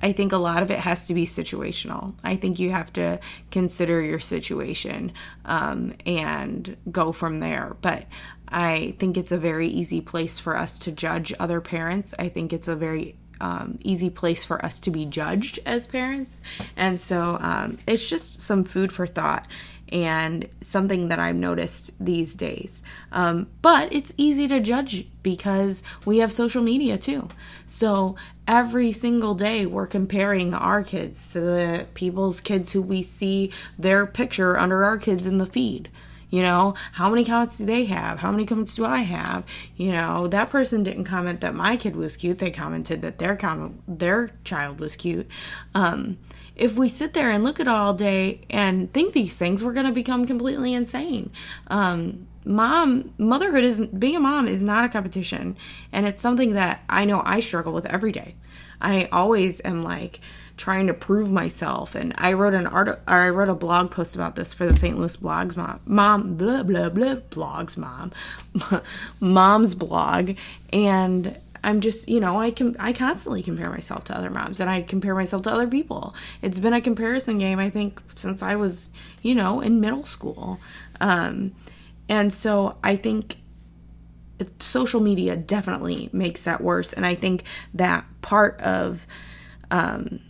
I 0.00 0.12
think 0.12 0.32
a 0.32 0.38
lot 0.38 0.62
of 0.62 0.70
it 0.70 0.78
has 0.78 1.06
to 1.08 1.14
be 1.14 1.26
situational. 1.26 2.14
I 2.22 2.36
think 2.36 2.58
you 2.58 2.70
have 2.70 2.92
to 2.94 3.18
consider 3.50 4.00
your 4.00 4.20
situation 4.20 5.12
um, 5.44 5.94
and 6.06 6.76
go 6.90 7.12
from 7.12 7.40
there. 7.40 7.76
But 7.80 8.06
I 8.48 8.94
think 8.98 9.16
it's 9.16 9.32
a 9.32 9.38
very 9.38 9.66
easy 9.66 10.00
place 10.00 10.38
for 10.38 10.56
us 10.56 10.78
to 10.80 10.92
judge 10.92 11.34
other 11.38 11.60
parents. 11.60 12.14
I 12.18 12.28
think 12.28 12.52
it's 12.52 12.68
a 12.68 12.76
very 12.76 13.16
um, 13.40 13.78
easy 13.82 14.10
place 14.10 14.44
for 14.44 14.64
us 14.64 14.80
to 14.80 14.90
be 14.90 15.04
judged 15.04 15.58
as 15.66 15.86
parents. 15.86 16.40
And 16.76 17.00
so 17.00 17.38
um, 17.40 17.78
it's 17.86 18.08
just 18.08 18.42
some 18.42 18.64
food 18.64 18.92
for 18.92 19.06
thought 19.06 19.48
and 19.90 20.48
something 20.60 21.08
that 21.08 21.18
I've 21.18 21.36
noticed 21.36 21.92
these 21.98 22.34
days. 22.34 22.82
Um, 23.12 23.48
but 23.62 23.92
it's 23.92 24.12
easy 24.16 24.46
to 24.48 24.60
judge 24.60 25.06
because 25.22 25.82
we 26.04 26.18
have 26.18 26.32
social 26.32 26.62
media 26.62 26.98
too. 26.98 27.28
So 27.66 28.16
every 28.46 28.92
single 28.92 29.34
day 29.34 29.66
we're 29.66 29.86
comparing 29.86 30.54
our 30.54 30.82
kids 30.82 31.32
to 31.32 31.40
the 31.40 31.86
people's 31.94 32.40
kids 32.40 32.72
who 32.72 32.82
we 32.82 33.02
see 33.02 33.50
their 33.78 34.06
picture 34.06 34.58
under 34.58 34.84
our 34.84 34.98
kids 34.98 35.26
in 35.26 35.38
the 35.38 35.46
feed. 35.46 35.88
You 36.30 36.42
know, 36.42 36.74
how 36.92 37.08
many 37.08 37.24
comments 37.24 37.58
do 37.58 37.64
they 37.64 37.84
have? 37.86 38.18
How 38.18 38.30
many 38.30 38.44
comments 38.44 38.74
do 38.74 38.84
I 38.84 38.98
have? 38.98 39.44
You 39.76 39.92
know, 39.92 40.26
that 40.28 40.50
person 40.50 40.82
didn't 40.82 41.04
comment 41.04 41.40
that 41.40 41.54
my 41.54 41.76
kid 41.76 41.96
was 41.96 42.16
cute. 42.16 42.38
They 42.38 42.50
commented 42.50 43.02
that 43.02 43.18
their 43.18 43.36
comment 43.36 43.82
their 43.86 44.32
child 44.44 44.78
was 44.80 44.96
cute. 44.96 45.26
Um, 45.74 46.18
if 46.54 46.76
we 46.76 46.88
sit 46.88 47.14
there 47.14 47.30
and 47.30 47.44
look 47.44 47.60
at 47.60 47.68
all 47.68 47.94
day 47.94 48.40
and 48.50 48.92
think 48.92 49.14
these 49.14 49.36
things, 49.36 49.62
we're 49.62 49.72
going 49.72 49.86
to 49.86 49.92
become 49.92 50.26
completely 50.26 50.74
insane. 50.74 51.30
Um, 51.68 52.26
mom, 52.48 53.12
motherhood 53.18 53.62
is 53.62 53.80
being 53.80 54.16
a 54.16 54.20
mom 54.20 54.48
is 54.48 54.62
not 54.62 54.84
a 54.84 54.88
competition, 54.88 55.56
and 55.92 56.06
it's 56.06 56.20
something 56.20 56.54
that 56.54 56.82
I 56.88 57.04
know 57.04 57.22
I 57.24 57.40
struggle 57.40 57.72
with 57.72 57.86
every 57.86 58.10
day. 58.10 58.34
I 58.80 59.08
always 59.12 59.60
am 59.64 59.84
like 59.84 60.20
trying 60.56 60.86
to 60.88 60.94
prove 60.94 61.30
myself, 61.30 61.94
and 61.94 62.14
I 62.16 62.32
wrote 62.32 62.54
an 62.54 62.66
art. 62.66 62.88
or 62.88 63.00
I 63.06 63.28
wrote 63.28 63.48
a 63.48 63.54
blog 63.54 63.90
post 63.90 64.14
about 64.14 64.34
this 64.34 64.52
for 64.52 64.66
the 64.66 64.74
St. 64.74 64.98
Louis 64.98 65.16
Blogs 65.16 65.56
mom, 65.56 65.80
mom 65.84 66.34
blah 66.36 66.62
blah 66.62 66.88
blah 66.88 67.16
blogs 67.16 67.76
mom, 67.76 68.12
mom's 69.20 69.74
blog, 69.74 70.32
and 70.72 71.36
I'm 71.62 71.80
just, 71.80 72.08
you 72.08 72.18
know, 72.18 72.40
I 72.40 72.50
can 72.50 72.76
I 72.78 72.92
constantly 72.92 73.42
compare 73.42 73.70
myself 73.70 74.04
to 74.04 74.16
other 74.16 74.30
moms 74.30 74.60
and 74.60 74.70
I 74.70 74.82
compare 74.82 75.14
myself 75.14 75.42
to 75.42 75.52
other 75.52 75.66
people. 75.66 76.14
It's 76.40 76.58
been 76.58 76.72
a 76.72 76.80
comparison 76.80 77.38
game 77.38 77.58
I 77.58 77.68
think 77.68 78.00
since 78.14 78.42
I 78.42 78.56
was, 78.56 78.88
you 79.22 79.34
know, 79.34 79.60
in 79.60 79.80
middle 79.80 80.04
school. 80.04 80.60
Um, 81.00 81.52
and 82.08 82.32
so 82.32 82.76
I 82.82 82.96
think 82.96 83.36
social 84.60 85.00
media 85.00 85.36
definitely 85.36 86.08
makes 86.12 86.44
that 86.44 86.60
worse. 86.60 86.92
And 86.92 87.04
I 87.04 87.14
think 87.14 87.42
that 87.74 88.04
part 88.22 88.60
of 88.60 89.06
um, 89.70 90.20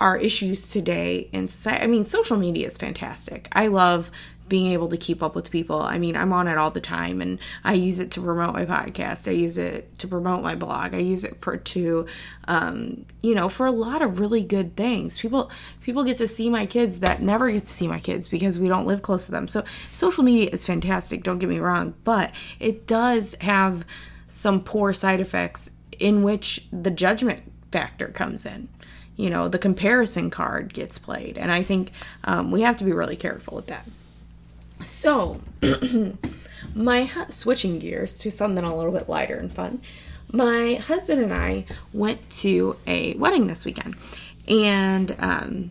our 0.00 0.16
issues 0.16 0.70
today 0.70 1.28
in 1.32 1.46
society. 1.46 1.84
I 1.84 1.86
mean, 1.86 2.04
social 2.04 2.36
media 2.36 2.66
is 2.66 2.76
fantastic. 2.76 3.48
I 3.52 3.66
love 3.66 4.10
being 4.50 4.72
able 4.72 4.88
to 4.88 4.96
keep 4.96 5.22
up 5.22 5.36
with 5.36 5.50
people. 5.50 5.80
I 5.80 5.96
mean, 5.96 6.16
I'm 6.16 6.32
on 6.32 6.48
it 6.48 6.58
all 6.58 6.72
the 6.72 6.80
time 6.80 7.22
and 7.22 7.38
I 7.62 7.74
use 7.74 8.00
it 8.00 8.10
to 8.12 8.20
promote 8.20 8.52
my 8.52 8.66
podcast. 8.66 9.28
I 9.28 9.30
use 9.30 9.56
it 9.56 9.96
to 10.00 10.08
promote 10.08 10.42
my 10.42 10.56
blog. 10.56 10.92
I 10.92 10.98
use 10.98 11.22
it 11.22 11.40
for 11.40 11.56
to 11.56 12.06
um, 12.48 13.06
you 13.22 13.34
know, 13.34 13.48
for 13.48 13.64
a 13.64 13.70
lot 13.70 14.02
of 14.02 14.18
really 14.18 14.42
good 14.42 14.76
things. 14.76 15.18
People 15.18 15.50
people 15.82 16.02
get 16.02 16.16
to 16.16 16.26
see 16.26 16.50
my 16.50 16.66
kids 16.66 16.98
that 16.98 17.22
never 17.22 17.50
get 17.50 17.64
to 17.66 17.72
see 17.72 17.86
my 17.86 18.00
kids 18.00 18.28
because 18.28 18.58
we 18.58 18.68
don't 18.68 18.86
live 18.86 19.02
close 19.02 19.24
to 19.26 19.32
them. 19.32 19.46
So 19.46 19.64
social 19.92 20.24
media 20.24 20.50
is 20.50 20.66
fantastic, 20.66 21.22
don't 21.22 21.38
get 21.38 21.48
me 21.48 21.60
wrong, 21.60 21.94
but 22.02 22.32
it 22.58 22.88
does 22.88 23.36
have 23.40 23.86
some 24.26 24.62
poor 24.62 24.92
side 24.92 25.20
effects 25.20 25.70
in 25.98 26.22
which 26.22 26.66
the 26.72 26.90
judgment 26.90 27.42
factor 27.70 28.08
comes 28.08 28.44
in 28.44 28.68
you 29.20 29.30
know 29.30 29.48
the 29.48 29.58
comparison 29.58 30.30
card 30.30 30.72
gets 30.72 30.98
played 30.98 31.36
and 31.36 31.52
i 31.52 31.62
think 31.62 31.92
um, 32.24 32.50
we 32.50 32.62
have 32.62 32.76
to 32.76 32.84
be 32.84 32.92
really 32.92 33.16
careful 33.16 33.56
with 33.56 33.66
that 33.66 33.86
so, 34.82 35.40
my 36.74 37.10
switching 37.28 37.78
gears 37.78 38.18
to 38.20 38.30
something 38.30 38.64
a 38.64 38.74
little 38.74 38.92
bit 38.92 39.08
lighter 39.08 39.36
and 39.36 39.52
fun. 39.52 39.80
My 40.32 40.74
husband 40.74 41.20
and 41.22 41.34
I 41.34 41.66
went 41.92 42.30
to 42.30 42.76
a 42.86 43.14
wedding 43.14 43.46
this 43.46 43.64
weekend, 43.64 43.96
and 44.48 45.14
um, 45.18 45.70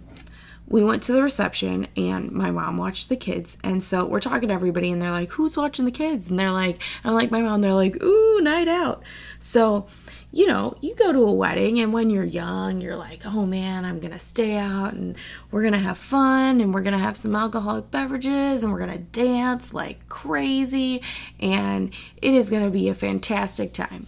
we 0.68 0.84
went 0.84 1.02
to 1.04 1.14
the 1.14 1.24
reception, 1.24 1.88
and 1.96 2.32
my 2.32 2.52
mom 2.52 2.78
watched 2.78 3.10
the 3.10 3.16
kids. 3.16 3.58
And 3.64 3.82
so 3.82 4.06
we're 4.06 4.20
talking 4.20 4.50
to 4.50 4.54
everybody, 4.54 4.92
and 4.92 5.02
they're 5.02 5.12
like, 5.12 5.30
"Who's 5.30 5.58
watching 5.58 5.86
the 5.86 5.92
kids?" 5.92 6.30
And 6.30 6.38
they're 6.38 6.52
like, 6.52 6.82
"I'm 7.04 7.14
like 7.14 7.32
my 7.32 7.42
mom." 7.42 7.62
They're 7.62 7.74
like, 7.74 8.02
"Ooh, 8.04 8.42
night 8.42 8.68
out." 8.68 9.02
So 9.40 9.88
you 10.32 10.46
know, 10.46 10.78
you 10.82 10.94
go 10.96 11.12
to 11.12 11.24
a 11.24 11.32
wedding 11.32 11.80
and 11.80 11.92
when 11.92 12.10
you're 12.10 12.24
young, 12.24 12.82
you're 12.82 12.96
like, 12.96 13.26
oh 13.26 13.46
man, 13.46 13.84
I'm 13.84 14.00
gonna 14.00 14.20
stay 14.20 14.58
out 14.58 14.94
and 14.94 15.16
we're 15.50 15.64
gonna 15.64 15.80
have 15.80 15.98
fun 15.98 16.62
and 16.62 16.74
we're 16.74 16.84
gonna 16.84 17.00
have 17.00 17.18
some 17.18 17.36
alcoholic 17.36 17.90
beverages 17.90 18.64
and 18.64 18.72
we're 18.72 18.80
gonna 18.80 19.00
dance 19.00 19.74
like 19.74 20.08
crazy 20.08 21.02
and 21.40 21.92
it 22.22 22.34
is 22.34 22.50
gonna 22.50 22.70
be 22.70 22.90
a 22.90 22.96
fantastic 22.96 23.74
time. 23.74 24.06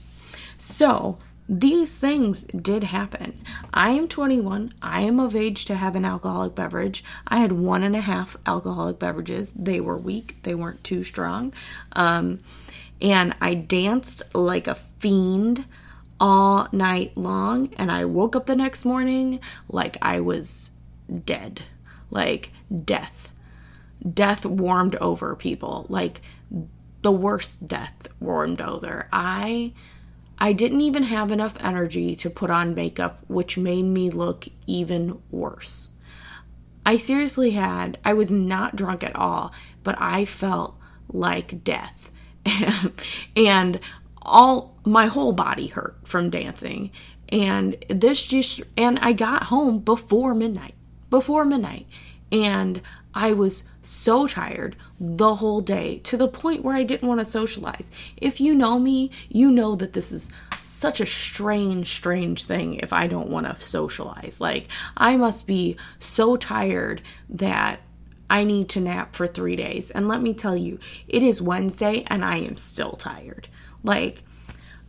So, 0.58 1.18
these 1.50 1.98
things 1.98 2.44
did 2.44 2.86
happen. 2.86 3.44
I 3.74 3.90
am 3.92 4.08
21. 4.08 4.74
I 4.82 5.01
am 5.01 5.20
of 5.20 5.36
age 5.36 5.66
to 5.66 5.75
have 5.75 5.98
an 5.98 6.06
alcoholic 6.06 6.56
beverage. 6.56 7.04
I 7.28 7.40
had 7.40 7.51
one 7.51 7.84
and 7.84 7.94
a 7.94 8.00
half 8.00 8.38
alcoholic 8.46 9.00
beverages. 9.00 9.51
They 9.51 9.82
were 9.82 9.98
weak, 9.98 10.42
they 10.44 10.56
weren't 10.56 10.84
too 10.84 11.04
strong. 11.04 11.51
Um, 11.92 12.38
and 13.01 13.36
I 13.42 13.56
danced 13.56 14.24
like 14.34 14.68
a 14.68 14.75
fiend 14.75 15.66
all 16.22 16.68
night 16.72 17.18
long. 17.18 17.74
And 17.78 17.92
I 17.92 18.06
woke 18.06 18.36
up 18.36 18.46
the 18.46 18.56
next 18.56 18.86
morning 18.86 19.42
like 19.68 19.98
I 20.01 20.22
was 20.22 20.72
dead, 21.25 21.63
like 22.12 22.51
death. 22.86 23.34
Death 24.13 24.46
warmed 24.46 24.96
over 24.96 25.36
people, 25.36 25.88
like 25.90 26.22
the 27.01 27.12
worst 27.12 27.68
death 27.68 28.08
warmed 28.22 28.62
over. 28.62 29.10
I. 29.12 29.74
I 30.44 30.54
didn't 30.54 30.82
even 30.82 31.04
have 31.04 31.32
enough 31.32 31.63
energy 31.63 32.16
to 32.16 32.28
put 32.28 32.50
on 32.50 32.74
makeup, 32.74 33.24
which 33.28 33.60
made 33.60 33.84
me 33.84 34.10
look 34.10 34.48
even 34.66 35.22
worse. 35.30 35.90
I 36.84 36.98
seriously 36.98 37.51
had, 37.51 38.00
I 38.04 38.13
was 38.13 38.32
not 38.32 38.75
drunk 38.75 39.04
at 39.04 39.16
all, 39.16 39.54
but 39.84 39.94
I 40.00 40.25
felt 40.25 40.75
like 41.10 41.63
death. 41.63 42.12
And, 42.48 42.92
and 43.36 43.80
all 44.22 44.78
my 44.86 45.08
whole 45.08 45.34
body 45.34 45.68
hurt 45.68 45.98
from 46.04 46.30
dancing 46.30 46.92
and 47.30 47.75
this 47.90 48.25
just 48.25 48.62
and 48.78 49.00
I 49.00 49.13
got 49.13 49.44
home 49.44 49.80
before 49.80 50.34
midnight 50.34 50.75
before 51.10 51.46
midnight 51.46 51.88
and 52.32 52.82
I 53.13 53.34
was 53.34 53.63
so 53.82 54.28
tired 54.28 54.75
the 55.00 55.36
whole 55.36 55.62
day 55.62 56.00
to 56.04 56.18
the 56.18 56.28
point 56.28 56.63
where 56.63 56.75
I 56.75 56.84
didn't 56.84 57.08
want 57.08 57.20
to 57.20 57.25
socialize. 57.25 57.92
If 58.18 58.40
you 58.40 58.54
know 58.56 58.80
me, 58.80 59.12
you 59.28 59.51
know 59.51 59.75
that 59.75 59.94
this 59.94 60.12
is 60.12 60.32
such 60.62 61.01
a 61.01 61.06
strange, 61.06 61.88
strange 61.88 62.46
thing 62.46 62.75
if 62.75 62.94
I 62.94 63.08
don't 63.08 63.30
want 63.30 63.48
to 63.48 63.60
socialize. 63.66 64.40
Like, 64.40 64.68
I 64.96 65.18
must 65.18 65.48
be 65.48 65.75
so 66.00 66.38
tired 66.38 67.01
that 67.30 67.82
I 68.30 68.46
need 68.46 68.70
to 68.70 68.80
nap 68.80 69.16
for 69.16 69.28
three 69.28 69.58
days. 69.58 69.92
And 69.92 70.08
let 70.08 70.22
me 70.22 70.34
tell 70.34 70.56
you, 70.56 70.80
it 71.08 71.22
is 71.22 71.42
Wednesday 71.42 72.04
and 72.08 72.24
I 72.24 72.38
am 72.38 72.56
still 72.56 72.94
tired. 72.94 73.50
Like, 73.83 74.23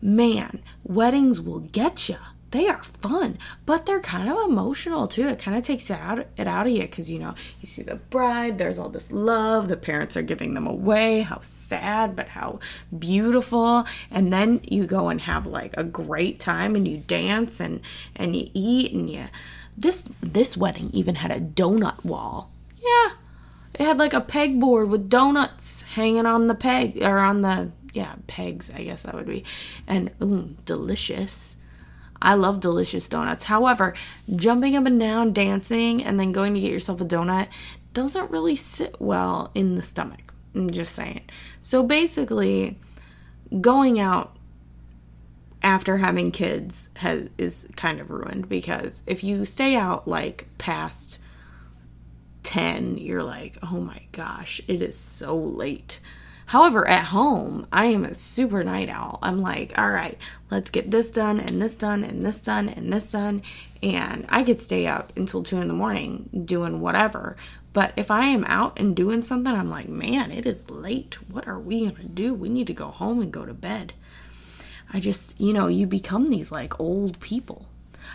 man, 0.01 0.61
weddings 0.85 1.41
will 1.41 1.61
get 1.61 2.09
you. 2.09 2.17
They 2.53 2.69
are 2.69 2.83
fun, 2.83 3.39
but 3.65 3.87
they're 3.87 4.01
kind 4.01 4.29
of 4.29 4.37
emotional 4.45 5.09
too. 5.09 5.27
It 5.27 5.39
kind 5.39 5.57
of 5.57 5.65
takes 5.65 5.89
it 5.89 5.99
out, 5.99 6.19
it 6.37 6.47
out 6.47 6.67
of 6.67 6.73
you 6.73 6.83
because 6.83 7.11
you 7.11 7.19
know 7.19 7.35
you 7.63 7.67
see 7.67 7.83
the 7.83 7.95
bride. 7.95 8.59
There's 8.59 8.79
all 8.79 8.91
this 8.91 9.11
love. 9.11 9.69
The 9.69 9.77
parents 9.79 10.19
are 10.19 10.23
giving 10.23 10.53
them 10.53 10.67
away. 10.67 11.23
How 11.23 11.41
sad, 11.41 12.15
but 12.15 12.29
how 12.29 12.61
beautiful. 12.97 13.87
And 14.11 14.31
then 14.31 14.61
you 14.65 14.85
go 14.87 15.09
and 15.09 15.23
have 15.23 15.47
like 15.47 15.75
a 15.79 15.85
great 15.85 16.39
time, 16.41 16.77
and 16.77 16.87
you 16.87 16.99
dance 16.99 17.59
and 17.59 17.81
and 18.15 18.37
you 18.37 18.51
eat 18.53 18.93
and 18.93 19.09
you. 19.09 19.29
This 19.75 20.11
this 20.21 20.55
wedding 20.55 20.91
even 20.93 21.15
had 21.15 21.31
a 21.31 21.41
donut 21.41 22.05
wall. 22.05 22.51
Yeah, 22.83 23.13
it 23.73 23.87
had 23.87 23.97
like 23.97 24.13
a 24.13 24.21
pegboard 24.21 24.89
with 24.89 25.09
donuts 25.09 25.83
hanging 25.95 26.27
on 26.27 26.49
the 26.49 26.55
peg 26.55 27.03
or 27.03 27.19
on 27.19 27.41
the 27.41 27.71
yeah, 27.93 28.15
pegs, 28.27 28.71
I 28.71 28.85
guess 28.85 29.03
that 29.03 29.15
would 29.15 29.27
be. 29.27 29.45
And 29.87 30.11
ooh, 30.23 30.57
delicious. 30.65 31.57
I 32.21 32.35
love 32.35 32.61
delicious 32.61 33.09
donuts. 33.09 33.45
However, 33.45 33.95
jumping 34.35 34.77
up 34.77 34.87
and 34.87 34.99
down, 34.99 35.33
dancing, 35.33 36.03
and 36.03 36.19
then 36.21 36.33
going 36.33 36.55
to 36.55 36.61
get 36.61 36.71
yourself 36.71 37.01
a 37.01 37.05
donut 37.05 37.49
doesn't 37.93 38.31
really 38.31 38.57
sit 38.57 38.97
well 39.01 39.51
in 39.55 39.75
the 39.75 39.83
stomach. 39.83 40.33
I'm 40.55 40.71
just 40.71 40.95
saying. 40.95 41.23
So 41.61 41.83
basically, 41.83 42.79
going 43.61 43.99
out 43.99 44.37
after 45.63 45.99
having 45.99 46.31
kids 46.31 46.91
has, 46.97 47.29
is 47.39 47.69
kind 47.77 48.01
of 48.01 48.11
ruined 48.11 48.49
because 48.49 49.03
if 49.07 49.23
you 49.23 49.45
stay 49.45 49.77
out 49.77 50.09
like 50.09 50.47
past 50.59 51.19
10, 52.43 52.99
you're 52.99 53.23
like, 53.23 53.57
oh 53.63 53.81
my 53.81 54.03
gosh, 54.13 54.61
it 54.69 54.83
is 54.83 54.99
so 54.99 55.37
late. 55.37 56.01
However, 56.53 56.87
at 56.87 57.07
home, 57.07 57.67
I 57.73 57.87
am 57.87 58.05
a 58.05 58.13
super 58.13 58.63
night 58.63 58.91
owl. 58.91 59.19
I'm 59.23 59.41
like, 59.41 59.73
all 59.79 59.89
right, 59.89 60.19
let's 60.51 60.69
get 60.69 60.91
this 60.91 61.09
done 61.09 61.41
and 61.41 61.63
this 61.63 61.75
done 61.75 62.05
and 62.05 62.23
this 62.23 62.41
done 62.41 62.69
and 62.69 62.93
this 62.93 63.11
done. 63.11 63.41
And 63.83 64.27
I 64.29 64.43
could 64.43 64.61
stay 64.61 64.87
up 64.87 65.17
until 65.17 65.43
two 65.43 65.63
in 65.63 65.69
the 65.69 65.73
morning 65.73 66.29
doing 66.45 66.83
whatever. 66.83 67.39
But 67.73 67.95
if 67.97 68.11
I 68.11 68.27
am 68.27 68.45
out 68.45 68.79
and 68.79 68.95
doing 68.95 69.23
something, 69.23 69.55
I'm 69.55 69.71
like, 69.71 69.89
man, 69.89 70.31
it 70.31 70.45
is 70.45 70.69
late. 70.69 71.15
What 71.31 71.49
are 71.49 71.59
we 71.59 71.89
going 71.89 71.97
to 71.97 72.03
do? 72.03 72.35
We 72.35 72.51
need 72.51 72.67
to 72.67 72.75
go 72.75 72.89
home 72.89 73.23
and 73.23 73.33
go 73.33 73.47
to 73.47 73.55
bed. 73.55 73.95
I 74.93 75.01
just, 75.01 75.41
you 75.41 75.55
know, 75.55 75.69
you 75.69 75.87
become 75.87 76.27
these 76.27 76.53
like 76.53 76.79
old 76.79 77.19
people. 77.21 77.65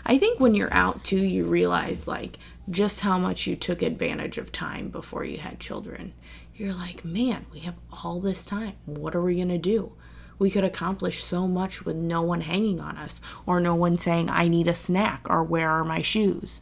I 0.06 0.16
think 0.16 0.38
when 0.38 0.54
you're 0.54 0.72
out 0.72 1.02
too, 1.02 1.16
you 1.16 1.44
realize 1.44 2.06
like 2.06 2.38
just 2.70 3.00
how 3.00 3.18
much 3.18 3.48
you 3.48 3.56
took 3.56 3.82
advantage 3.82 4.38
of 4.38 4.52
time 4.52 4.90
before 4.90 5.24
you 5.24 5.38
had 5.38 5.58
children 5.58 6.12
you're 6.58 6.74
like, 6.74 7.04
man, 7.04 7.46
we 7.52 7.60
have 7.60 7.76
all 8.02 8.20
this 8.20 8.44
time. 8.44 8.74
What 8.84 9.14
are 9.14 9.22
we 9.22 9.36
going 9.36 9.48
to 9.48 9.58
do? 9.58 9.92
We 10.38 10.50
could 10.50 10.64
accomplish 10.64 11.22
so 11.22 11.46
much 11.46 11.84
with 11.84 11.96
no 11.96 12.22
one 12.22 12.40
hanging 12.42 12.80
on 12.80 12.96
us 12.96 13.20
or 13.46 13.60
no 13.60 13.74
one 13.74 13.96
saying, 13.96 14.28
I 14.28 14.48
need 14.48 14.68
a 14.68 14.74
snack 14.74 15.26
or 15.28 15.42
where 15.42 15.70
are 15.70 15.84
my 15.84 16.02
shoes. 16.02 16.60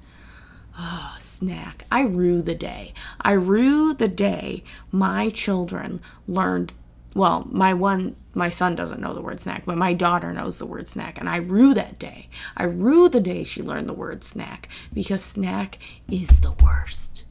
Oh, 0.79 1.17
snack. 1.21 1.87
I 1.91 2.03
rue 2.03 2.43
the 2.43 2.55
day. 2.55 2.93
I 3.21 3.33
rue 3.33 3.95
the 3.95 4.09
day 4.09 4.63
my 4.93 5.31
children 5.31 6.01
learned. 6.29 6.75
Well, 7.15 7.49
my 7.51 7.73
one, 7.73 8.17
my 8.35 8.51
son 8.51 8.75
doesn't 8.75 9.01
know 9.01 9.15
the 9.15 9.23
word 9.23 9.41
snack, 9.41 9.65
but 9.65 9.79
my 9.79 9.95
daughter 9.95 10.33
knows 10.35 10.59
the 10.59 10.67
word 10.67 10.89
snack. 10.89 11.19
And 11.19 11.29
I 11.29 11.37
rue 11.37 11.73
that 11.73 11.99
day. 11.99 12.29
I 12.55 12.65
rue 12.65 13.09
the 13.09 13.21
day 13.21 13.45
she 13.45 13.63
learned 13.63 13.89
the 13.89 13.95
word 13.95 14.25
snack 14.25 14.69
because 14.93 15.23
snack 15.23 15.79
is 16.11 16.29
the 16.29 16.53
worst. 16.63 17.25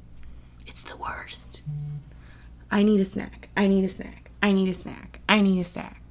It's 0.66 0.84
the 0.84 0.98
worst. 0.98 1.55
I 2.76 2.84
need 2.84 3.00
a 3.00 3.06
snack. 3.06 3.48
I 3.56 3.68
need 3.68 3.86
a 3.86 3.90
snack. 3.90 4.30
I 4.44 4.52
need 4.52 4.68
a 4.68 4.74
snack. 4.74 5.22
I 5.30 5.40
need 5.40 5.62
a 5.62 5.64
snack 5.64 6.02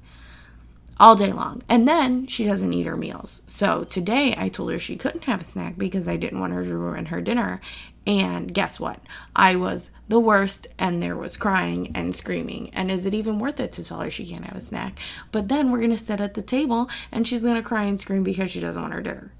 all 0.99 1.15
day 1.15 1.31
long. 1.31 1.61
And 1.69 1.87
then 1.87 2.25
she 2.25 2.43
doesn't 2.43 2.73
eat 2.73 2.87
her 2.87 2.97
meals. 2.97 3.43
So 3.45 3.83
today 3.83 4.33
I 4.35 4.49
told 4.49 4.71
her 4.71 4.79
she 4.79 4.95
couldn't 4.95 5.25
have 5.25 5.41
a 5.41 5.45
snack 5.45 5.77
because 5.77 6.07
I 6.07 6.17
didn't 6.17 6.39
want 6.39 6.53
her 6.53 6.63
to 6.63 6.75
ruin 6.75 7.05
her 7.05 7.21
dinner. 7.21 7.61
And 8.07 8.51
guess 8.51 8.79
what? 8.79 8.99
I 9.35 9.55
was 9.57 9.91
the 10.07 10.19
worst, 10.19 10.65
and 10.79 11.03
there 11.03 11.15
was 11.15 11.37
crying 11.37 11.91
and 11.93 12.15
screaming. 12.15 12.71
And 12.73 12.89
is 12.89 13.05
it 13.05 13.13
even 13.13 13.37
worth 13.37 13.59
it 13.59 13.71
to 13.73 13.83
tell 13.83 13.99
her 13.99 14.09
she 14.09 14.25
can't 14.25 14.45
have 14.45 14.57
a 14.57 14.61
snack? 14.61 14.97
But 15.31 15.49
then 15.49 15.71
we're 15.71 15.81
gonna 15.81 15.99
sit 15.99 16.19
at 16.19 16.33
the 16.33 16.41
table, 16.41 16.89
and 17.11 17.27
she's 17.27 17.43
gonna 17.43 17.61
cry 17.61 17.83
and 17.83 17.99
scream 17.99 18.23
because 18.23 18.49
she 18.49 18.59
doesn't 18.59 18.81
want 18.81 18.95
her 18.95 19.03
dinner. 19.03 19.31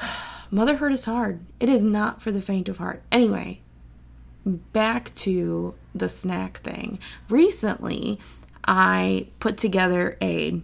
Motherhood 0.52 0.92
is 0.92 1.06
hard. 1.06 1.40
It 1.58 1.68
is 1.68 1.82
not 1.82 2.22
for 2.22 2.30
the 2.30 2.40
faint 2.40 2.68
of 2.68 2.78
heart. 2.78 3.02
Anyway, 3.10 3.62
back 4.44 5.14
to 5.16 5.74
the 5.94 6.08
snack 6.08 6.58
thing. 6.58 6.98
Recently, 7.28 8.18
I 8.64 9.28
put 9.40 9.56
together 9.56 10.16
a 10.22 10.60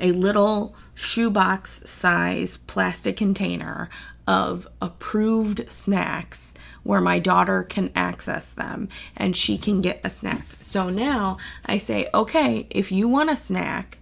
a 0.00 0.12
little 0.12 0.74
shoebox 0.94 1.80
size 1.84 2.56
plastic 2.56 3.16
container 3.16 3.88
of 4.28 4.68
approved 4.82 5.70
snacks 5.72 6.54
where 6.82 7.00
my 7.00 7.18
daughter 7.18 7.62
can 7.62 7.90
access 7.94 8.50
them 8.50 8.88
and 9.16 9.36
she 9.36 9.56
can 9.56 9.80
get 9.80 10.00
a 10.04 10.10
snack. 10.10 10.44
So 10.60 10.90
now 10.90 11.38
I 11.64 11.78
say, 11.78 12.08
okay, 12.12 12.66
if 12.70 12.92
you 12.92 13.08
want 13.08 13.30
a 13.30 13.36
snack, 13.36 13.98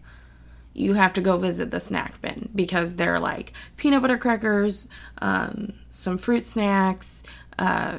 you 0.75 0.95
have 0.95 1.13
to 1.15 1.21
go 1.21 1.39
visit 1.39 1.71
the 1.71 1.81
snack 1.81 2.21
bin 2.21 2.51
because 2.55 2.97
they're 2.97 3.21
like 3.21 3.53
peanut 3.77 4.03
butter 4.03 4.19
crackers, 4.19 4.89
um, 5.19 5.73
some 5.89 6.19
fruit 6.19 6.45
snacks, 6.45 7.23
uh, 7.59 7.99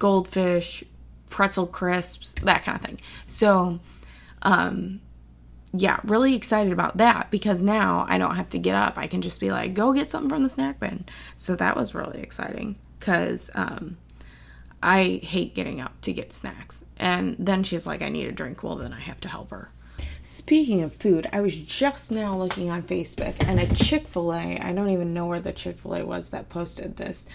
goldfish, 0.00 0.82
pretzel 1.28 1.68
crisps, 1.68 2.34
that 2.42 2.64
kind 2.64 2.76
of 2.76 2.84
thing. 2.84 3.00
So 3.28 3.78
um, 4.42 5.00
yeah, 5.72 6.00
really 6.02 6.34
excited 6.34 6.72
about 6.72 6.96
that 6.96 7.30
because 7.30 7.62
now 7.62 8.04
I 8.08 8.18
don't 8.18 8.34
have 8.34 8.50
to 8.50 8.58
get 8.58 8.74
up. 8.74 8.98
I 8.98 9.06
can 9.06 9.22
just 9.22 9.40
be 9.40 9.52
like, 9.52 9.74
go 9.74 9.92
get 9.92 10.10
something 10.10 10.28
from 10.28 10.42
the 10.42 10.48
snack 10.48 10.80
bin. 10.80 11.04
So 11.36 11.54
that 11.56 11.76
was 11.76 11.94
really 11.94 12.20
exciting 12.20 12.76
because 12.98 13.50
um, 13.54 13.98
I 14.82 15.20
hate 15.22 15.54
getting 15.54 15.80
up 15.80 16.00
to 16.02 16.12
get 16.12 16.32
snacks. 16.32 16.84
And 16.96 17.36
then 17.38 17.62
she's 17.62 17.86
like, 17.86 18.02
I 18.02 18.08
need 18.08 18.26
a 18.26 18.32
drink. 18.32 18.64
Well, 18.64 18.76
then 18.76 18.92
I 18.92 19.00
have 19.00 19.20
to 19.20 19.28
help 19.28 19.50
her. 19.50 19.70
Speaking 20.22 20.82
of 20.82 20.94
food, 20.94 21.28
I 21.32 21.40
was 21.40 21.54
just 21.54 22.10
now 22.10 22.36
looking 22.36 22.70
on 22.70 22.82
Facebook 22.82 23.34
and 23.46 23.60
a 23.60 23.74
Chick 23.74 24.08
fil 24.08 24.32
A, 24.32 24.58
I 24.58 24.72
don't 24.72 24.90
even 24.90 25.14
know 25.14 25.26
where 25.26 25.40
the 25.40 25.52
Chick 25.52 25.78
fil 25.78 25.94
A 25.94 26.04
was 26.04 26.30
that 26.30 26.48
posted 26.48 26.96
this. 26.96 27.26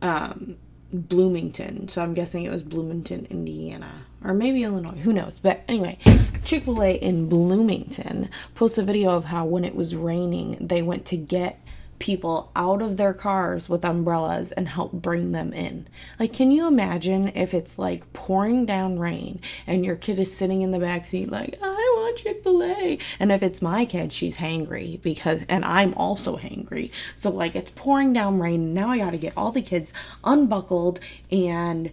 Um, 0.00 0.56
Bloomington. 0.94 1.88
So 1.88 2.02
I'm 2.02 2.14
guessing 2.14 2.44
it 2.44 2.50
was 2.50 2.62
Bloomington, 2.62 3.26
Indiana, 3.28 4.02
or 4.22 4.32
maybe 4.32 4.62
Illinois. 4.62 4.98
Who 4.98 5.12
knows? 5.12 5.38
But 5.38 5.62
anyway, 5.68 5.98
Chick 6.44 6.64
fil 6.64 6.82
A 6.82 6.94
in 6.94 7.28
Bloomington 7.28 8.30
posted 8.54 8.84
a 8.84 8.86
video 8.86 9.10
of 9.10 9.26
how 9.26 9.44
when 9.44 9.64
it 9.64 9.74
was 9.74 9.96
raining, 9.96 10.56
they 10.60 10.82
went 10.82 11.04
to 11.06 11.16
get 11.16 11.60
people 11.98 12.50
out 12.54 12.82
of 12.82 12.96
their 12.96 13.14
cars 13.14 13.68
with 13.68 13.84
umbrellas 13.84 14.52
and 14.52 14.68
help 14.68 14.92
bring 14.92 15.32
them 15.32 15.52
in. 15.52 15.88
Like, 16.18 16.32
can 16.32 16.50
you 16.50 16.66
imagine 16.66 17.28
if 17.34 17.54
it's 17.54 17.78
like 17.78 18.12
pouring 18.12 18.66
down 18.66 18.98
rain 18.98 19.40
and 19.66 19.84
your 19.84 19.96
kid 19.96 20.18
is 20.18 20.36
sitting 20.36 20.62
in 20.62 20.70
the 20.70 20.78
back 20.78 21.06
seat, 21.06 21.30
like, 21.30 21.56
I 21.62 21.83
want 22.14 22.18
Chick 22.18 22.42
fil 22.42 22.62
A? 22.62 22.98
And 23.18 23.32
if 23.32 23.42
it's 23.42 23.62
my 23.62 23.84
kid, 23.84 24.12
she's 24.12 24.36
hangry 24.38 25.00
because, 25.02 25.40
and 25.48 25.64
I'm 25.64 25.94
also 25.94 26.36
hangry. 26.36 26.90
So, 27.16 27.30
like, 27.30 27.56
it's 27.56 27.70
pouring 27.70 28.12
down 28.12 28.38
rain. 28.38 28.74
Now 28.74 28.90
I 28.90 28.98
got 28.98 29.10
to 29.10 29.18
get 29.18 29.32
all 29.36 29.52
the 29.52 29.62
kids 29.62 29.92
unbuckled 30.22 31.00
and 31.30 31.90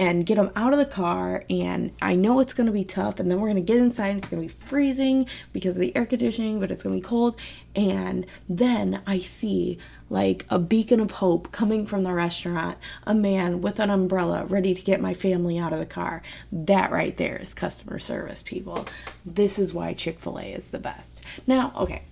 and 0.00 0.24
get 0.24 0.36
them 0.36 0.50
out 0.56 0.72
of 0.72 0.78
the 0.78 0.86
car. 0.86 1.44
And 1.50 1.92
I 2.00 2.14
know 2.14 2.40
it's 2.40 2.54
going 2.54 2.66
to 2.68 2.72
be 2.72 2.84
tough. 2.84 3.20
And 3.20 3.30
then 3.30 3.38
we're 3.38 3.48
going 3.48 3.64
to 3.64 3.72
get 3.72 3.76
inside. 3.76 4.16
It's 4.16 4.28
going 4.28 4.42
to 4.42 4.48
be 4.48 4.60
freezing 4.60 5.26
because 5.52 5.76
of 5.76 5.80
the 5.82 5.94
air 5.94 6.06
conditioning, 6.06 6.58
but 6.58 6.70
it's 6.70 6.82
going 6.82 6.96
to 6.96 7.02
be 7.02 7.06
cold. 7.06 7.36
And 7.76 8.26
then 8.48 9.02
I 9.06 9.18
see 9.18 9.78
like 10.08 10.46
a 10.48 10.58
beacon 10.58 11.00
of 11.00 11.10
hope 11.12 11.52
coming 11.52 11.86
from 11.86 12.02
the 12.02 12.14
restaurant, 12.14 12.78
a 13.06 13.14
man 13.14 13.60
with 13.60 13.78
an 13.78 13.90
umbrella 13.90 14.46
ready 14.46 14.74
to 14.74 14.82
get 14.82 15.02
my 15.02 15.12
family 15.12 15.58
out 15.58 15.74
of 15.74 15.78
the 15.78 15.86
car. 15.86 16.22
That 16.50 16.90
right 16.90 17.16
there 17.16 17.36
is 17.36 17.52
customer 17.52 17.98
service, 17.98 18.42
people. 18.42 18.86
This 19.24 19.58
is 19.58 19.74
why 19.74 19.92
Chick 19.92 20.18
fil 20.18 20.38
A 20.38 20.44
is 20.44 20.68
the 20.68 20.78
best. 20.78 21.22
Now, 21.46 21.72
okay, 21.76 22.02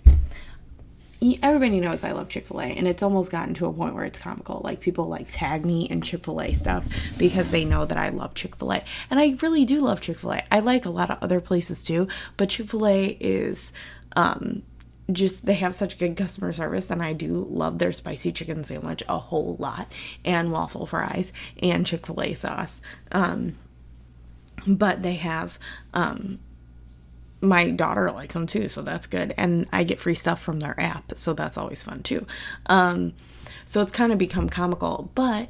everybody 1.21 1.81
knows 1.81 2.05
I 2.05 2.13
love 2.13 2.29
Chick 2.29 2.47
fil 2.47 2.61
A, 2.61 2.65
and 2.65 2.87
it's 2.87 3.03
almost 3.03 3.31
gotten 3.31 3.55
to 3.55 3.67
a 3.67 3.73
point 3.73 3.95
where 3.95 4.05
it's 4.05 4.19
comical. 4.19 4.61
Like, 4.65 4.81
people 4.81 5.07
like 5.07 5.27
tag 5.31 5.65
me 5.65 5.87
in 5.89 6.01
Chick 6.01 6.25
fil 6.25 6.41
A 6.41 6.53
stuff 6.53 6.87
because 7.19 7.51
they 7.51 7.65
know 7.65 7.85
that 7.85 7.99
I 7.99 8.11
love 8.11 8.35
Chick 8.35 8.57
fil 8.57 8.73
A. 8.73 8.85
And 9.11 9.19
I 9.19 9.37
really 9.43 9.65
do 9.65 9.81
love 9.81 10.01
Chick 10.01 10.19
fil 10.19 10.33
A. 10.33 10.43
I 10.51 10.61
like 10.61 10.85
a 10.85 10.91
lot 10.91 11.11
of 11.11 11.19
other 11.23 11.41
places 11.41 11.83
too, 11.83 12.09
but 12.37 12.51
Chick 12.51 12.69
fil 12.69 12.87
A 12.87 13.17
is. 13.21 13.73
Um, 14.17 14.63
just 15.11 15.47
they 15.47 15.55
have 15.55 15.75
such 15.75 15.99
good 15.99 16.17
customer 16.17 16.53
service 16.53 16.91
and 16.91 17.03
I 17.03 17.15
do 17.15 17.47
love 17.49 17.79
their 17.79 17.93
spicy 17.93 18.31
chicken 18.31 18.63
sandwich 18.63 19.03
a 19.09 19.19
whole 19.19 19.57
lot 19.59 19.91
and 20.23 20.53
waffle 20.53 20.87
fries 20.87 21.33
and 21.63 21.87
Chick-fil-A 21.87 22.35
sauce. 22.35 22.83
Um, 23.11 23.57
but 24.67 25.03
they 25.03 25.15
have 25.15 25.59
um, 25.95 26.41
my 27.41 27.71
daughter 27.71 28.11
likes 28.11 28.35
them 28.35 28.47
too, 28.47 28.69
so 28.69 28.83
that's 28.83 29.07
good. 29.07 29.35
And 29.37 29.67
I 29.73 29.85
get 29.85 30.01
free 30.01 30.15
stuff 30.15 30.41
from 30.41 30.61
their 30.61 30.79
app, 30.81 31.13
so 31.17 31.33
that's 31.33 31.57
always 31.57 31.83
fun 31.83 32.03
too. 32.03 32.27
Um, 32.67 33.15
so 33.65 33.81
it's 33.81 33.93
kind 33.93 34.13
of 34.13 34.19
become 34.19 34.49
comical, 34.49 35.11
but 35.15 35.49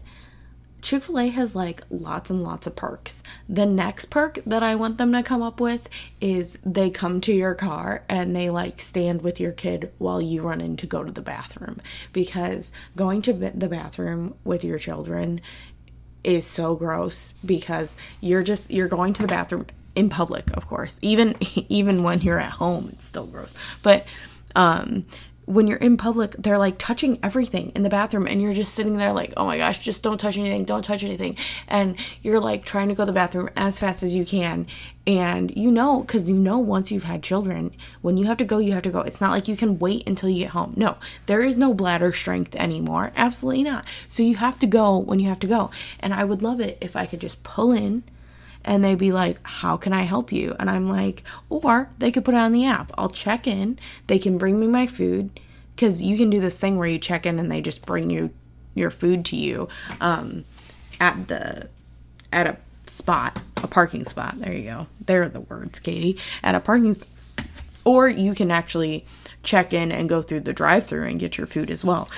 Chick 0.81 1.03
fil 1.03 1.19
A 1.19 1.29
has 1.29 1.57
like 1.57 1.83
lots 1.91 2.31
and 2.31 2.43
lots 2.43 2.67
of 2.67 2.77
perks. 2.77 3.23
The 3.49 3.67
next 3.67 4.07
perk 4.07 4.39
that 4.47 4.63
I 4.63 4.75
want 4.75 4.99
them 4.99 5.13
to 5.13 5.23
come 5.23 5.43
up 5.43 5.61
with 5.61 5.89
is 6.21 6.59
they 6.65 6.91
come 6.91 7.21
to 7.23 7.33
your 7.33 7.55
car 7.55 8.05
and 8.09 8.35
they 8.35 8.49
like 8.49 8.81
stand 8.81 9.23
with 9.23 9.41
your 9.41 9.53
kid 9.53 9.93
while 9.99 10.23
you 10.23 10.43
run 10.43 10.61
in 10.61 10.77
to 10.77 10.87
go 10.87 11.03
to 11.03 11.11
the 11.11 11.21
bathroom. 11.21 11.81
Because 12.13 12.71
going 12.95 13.23
to 13.23 13.33
the 13.33 13.69
bathroom 13.69 14.37
with 14.45 14.63
your 14.63 14.79
children 14.79 15.41
is 16.23 16.47
so 16.47 16.77
gross 16.77 17.35
because 17.45 17.97
you're 18.21 18.43
just 18.43 18.71
you're 18.71 18.89
going 18.89 19.13
to 19.15 19.23
the 19.23 19.29
bathroom 19.29 19.67
in 19.99 20.09
public, 20.09 20.57
of 20.57 20.67
course. 20.67 20.99
Even 21.03 21.35
even 21.69 22.03
when 22.03 22.21
you're 22.21 22.41
at 22.41 22.53
home, 22.53 22.91
it's 22.93 23.05
still 23.05 23.27
gross. 23.27 23.53
But 23.83 24.07
um 24.55 25.05
when 25.49 25.67
you're 25.67 25.79
in 25.79 25.97
public, 25.97 26.33
they're 26.39 26.59
like 26.59 26.77
touching 26.77 27.19
everything 27.23 27.73
in 27.75 27.83
the 27.83 27.89
bathroom, 27.89 28.27
and 28.27 28.43
you're 28.43 28.53
just 28.53 28.75
sitting 28.75 28.99
there 28.99 29.15
like, 29.15 29.33
oh 29.35 29.47
my 29.47 29.57
gosh, 29.57 29.79
just 29.79 30.03
don't 30.03 30.19
touch 30.19 30.37
anything, 30.37 30.67
don't 30.67 30.85
touch 30.85 31.03
anything. 31.03 31.39
And 31.67 31.97
you're 32.21 32.39
like 32.39 32.67
trying 32.67 32.89
to 32.89 32.95
go 32.95 33.05
to 33.05 33.07
the 33.07 33.15
bathroom 33.15 33.49
as 33.57 33.81
fast 33.81 34.03
as 34.03 34.15
you 34.15 34.27
can. 34.27 34.67
And 35.07 35.51
you 35.57 35.71
know, 35.71 36.01
because 36.03 36.29
you 36.29 36.37
know, 36.37 36.59
once 36.59 36.91
you've 36.91 37.05
had 37.05 37.23
children, 37.23 37.71
when 38.03 38.19
you 38.19 38.27
have 38.27 38.37
to 38.37 38.45
go, 38.45 38.59
you 38.59 38.73
have 38.75 38.83
to 38.83 38.91
go. 38.91 39.01
It's 39.01 39.23
not 39.23 39.31
like 39.31 39.49
you 39.49 39.57
can 39.57 39.79
wait 39.79 40.07
until 40.07 40.29
you 40.29 40.45
get 40.45 40.51
home. 40.51 40.75
No, 40.77 40.99
there 41.25 41.41
is 41.41 41.57
no 41.57 41.73
bladder 41.73 42.13
strength 42.13 42.55
anymore. 42.55 43.11
Absolutely 43.17 43.63
not. 43.63 43.87
So 44.07 44.23
you 44.23 44.37
have 44.37 44.59
to 44.59 44.67
go 44.67 44.99
when 44.99 45.19
you 45.19 45.31
have 45.31 45.41
to 45.41 45.47
go. 45.47 45.71
And 45.99 46.13
I 46.13 46.25
would 46.25 46.43
love 46.43 46.61
it 46.61 46.77
if 46.83 46.95
I 46.95 47.07
could 47.07 47.23
just 47.23 47.43
pull 47.43 47.73
in 47.73 48.03
and 48.69 48.85
they'd 48.85 48.99
be 48.99 49.13
like, 49.13 49.39
How 49.43 49.77
can 49.77 49.93
I 49.93 50.03
help 50.03 50.31
you? 50.31 50.55
And 50.61 50.71
I'm 50.71 50.89
like, 50.89 51.25
Or 51.49 51.91
they 51.99 52.13
could 52.13 52.25
put 52.25 52.35
it 52.35 52.39
on 52.39 52.53
the 52.53 52.67
app. 52.67 52.93
I'll 52.97 53.09
check 53.09 53.47
in, 53.47 53.79
they 54.07 54.19
can 54.19 54.39
bring 54.39 54.61
me 54.61 54.69
my 54.69 54.87
food, 54.87 55.41
because 55.75 56.03
you 56.03 56.17
can 56.17 56.29
do 56.31 56.39
this 56.39 56.61
thing 56.61 56.77
where 56.77 56.87
you 56.87 56.99
check 56.99 57.25
in 57.27 57.39
and 57.39 57.51
they 57.51 57.63
just 57.63 57.85
bring 57.85 58.11
you 58.11 58.31
your 58.75 58.91
food 58.91 59.25
to 59.25 59.37
you 59.37 59.69
um, 60.01 60.45
at 61.01 61.29
the 61.29 61.69
at 62.31 62.47
a 62.47 62.57
spot, 62.87 63.41
a 63.63 63.67
parking 63.67 64.05
spot. 64.05 64.39
There 64.39 64.53
you 64.53 64.65
go. 64.65 64.87
There 65.05 65.23
are 65.23 65.29
the 65.29 65.41
words, 65.41 65.81
Katie. 65.81 66.19
At 66.43 66.55
a 66.55 66.61
parking. 66.61 66.97
Or 67.85 68.07
you 68.07 68.35
can 68.35 68.51
actually 68.51 69.07
check 69.43 69.73
in 69.73 69.91
and 69.91 70.11
go 70.11 70.21
through 70.21 70.41
the 70.41 70.53
drive 70.53 70.85
through 70.85 71.05
and 71.05 71.19
get 71.19 71.39
your 71.39 71.47
food 71.47 71.71
as 71.71 71.83
well. 71.83 72.11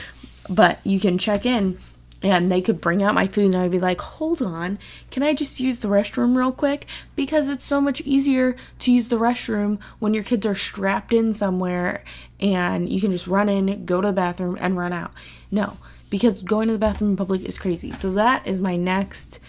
But 0.48 0.80
you 0.84 0.98
can 0.98 1.16
check 1.16 1.46
in 1.46 1.78
and 2.22 2.50
they 2.50 2.61
could 2.61 2.80
bring 2.80 3.02
out 3.02 3.14
my 3.14 3.26
food 3.26 3.46
and 3.46 3.56
I'd 3.56 3.70
be 3.70 3.78
like, 3.78 4.00
hold 4.00 4.42
on, 4.42 4.78
can 5.11 5.22
I 5.22 5.33
just 5.33 5.61
use 5.61 5.78
the 5.78 5.88
restroom 5.88 6.37
real 6.37 6.52
quick? 6.52 6.87
Because 7.16 7.48
it's 7.48 7.64
so 7.64 7.80
much 7.80 8.00
easier 8.02 8.56
to 8.80 8.92
use 8.92 9.09
the 9.09 9.16
restroom 9.16 9.80
when 9.98 10.12
your 10.12 10.22
kids 10.22 10.44
are 10.46 10.54
strapped 10.54 11.12
in 11.12 11.33
somewhere 11.33 12.04
and 12.38 12.88
you 12.90 13.00
can 13.00 13.11
just 13.11 13.26
run 13.26 13.48
in, 13.48 13.85
go 13.87 14.00
to 14.00 14.09
the 14.09 14.12
bathroom, 14.12 14.59
and 14.61 14.76
run 14.76 14.92
out. 14.92 15.12
No, 15.50 15.78
because 16.11 16.42
going 16.42 16.68
to 16.68 16.74
the 16.74 16.78
bathroom 16.78 17.11
in 17.11 17.16
public 17.16 17.42
is 17.42 17.59
crazy. 17.59 17.92
So 17.92 18.11
that 18.11 18.46
is 18.46 18.61
my 18.61 18.76
next 18.76 19.40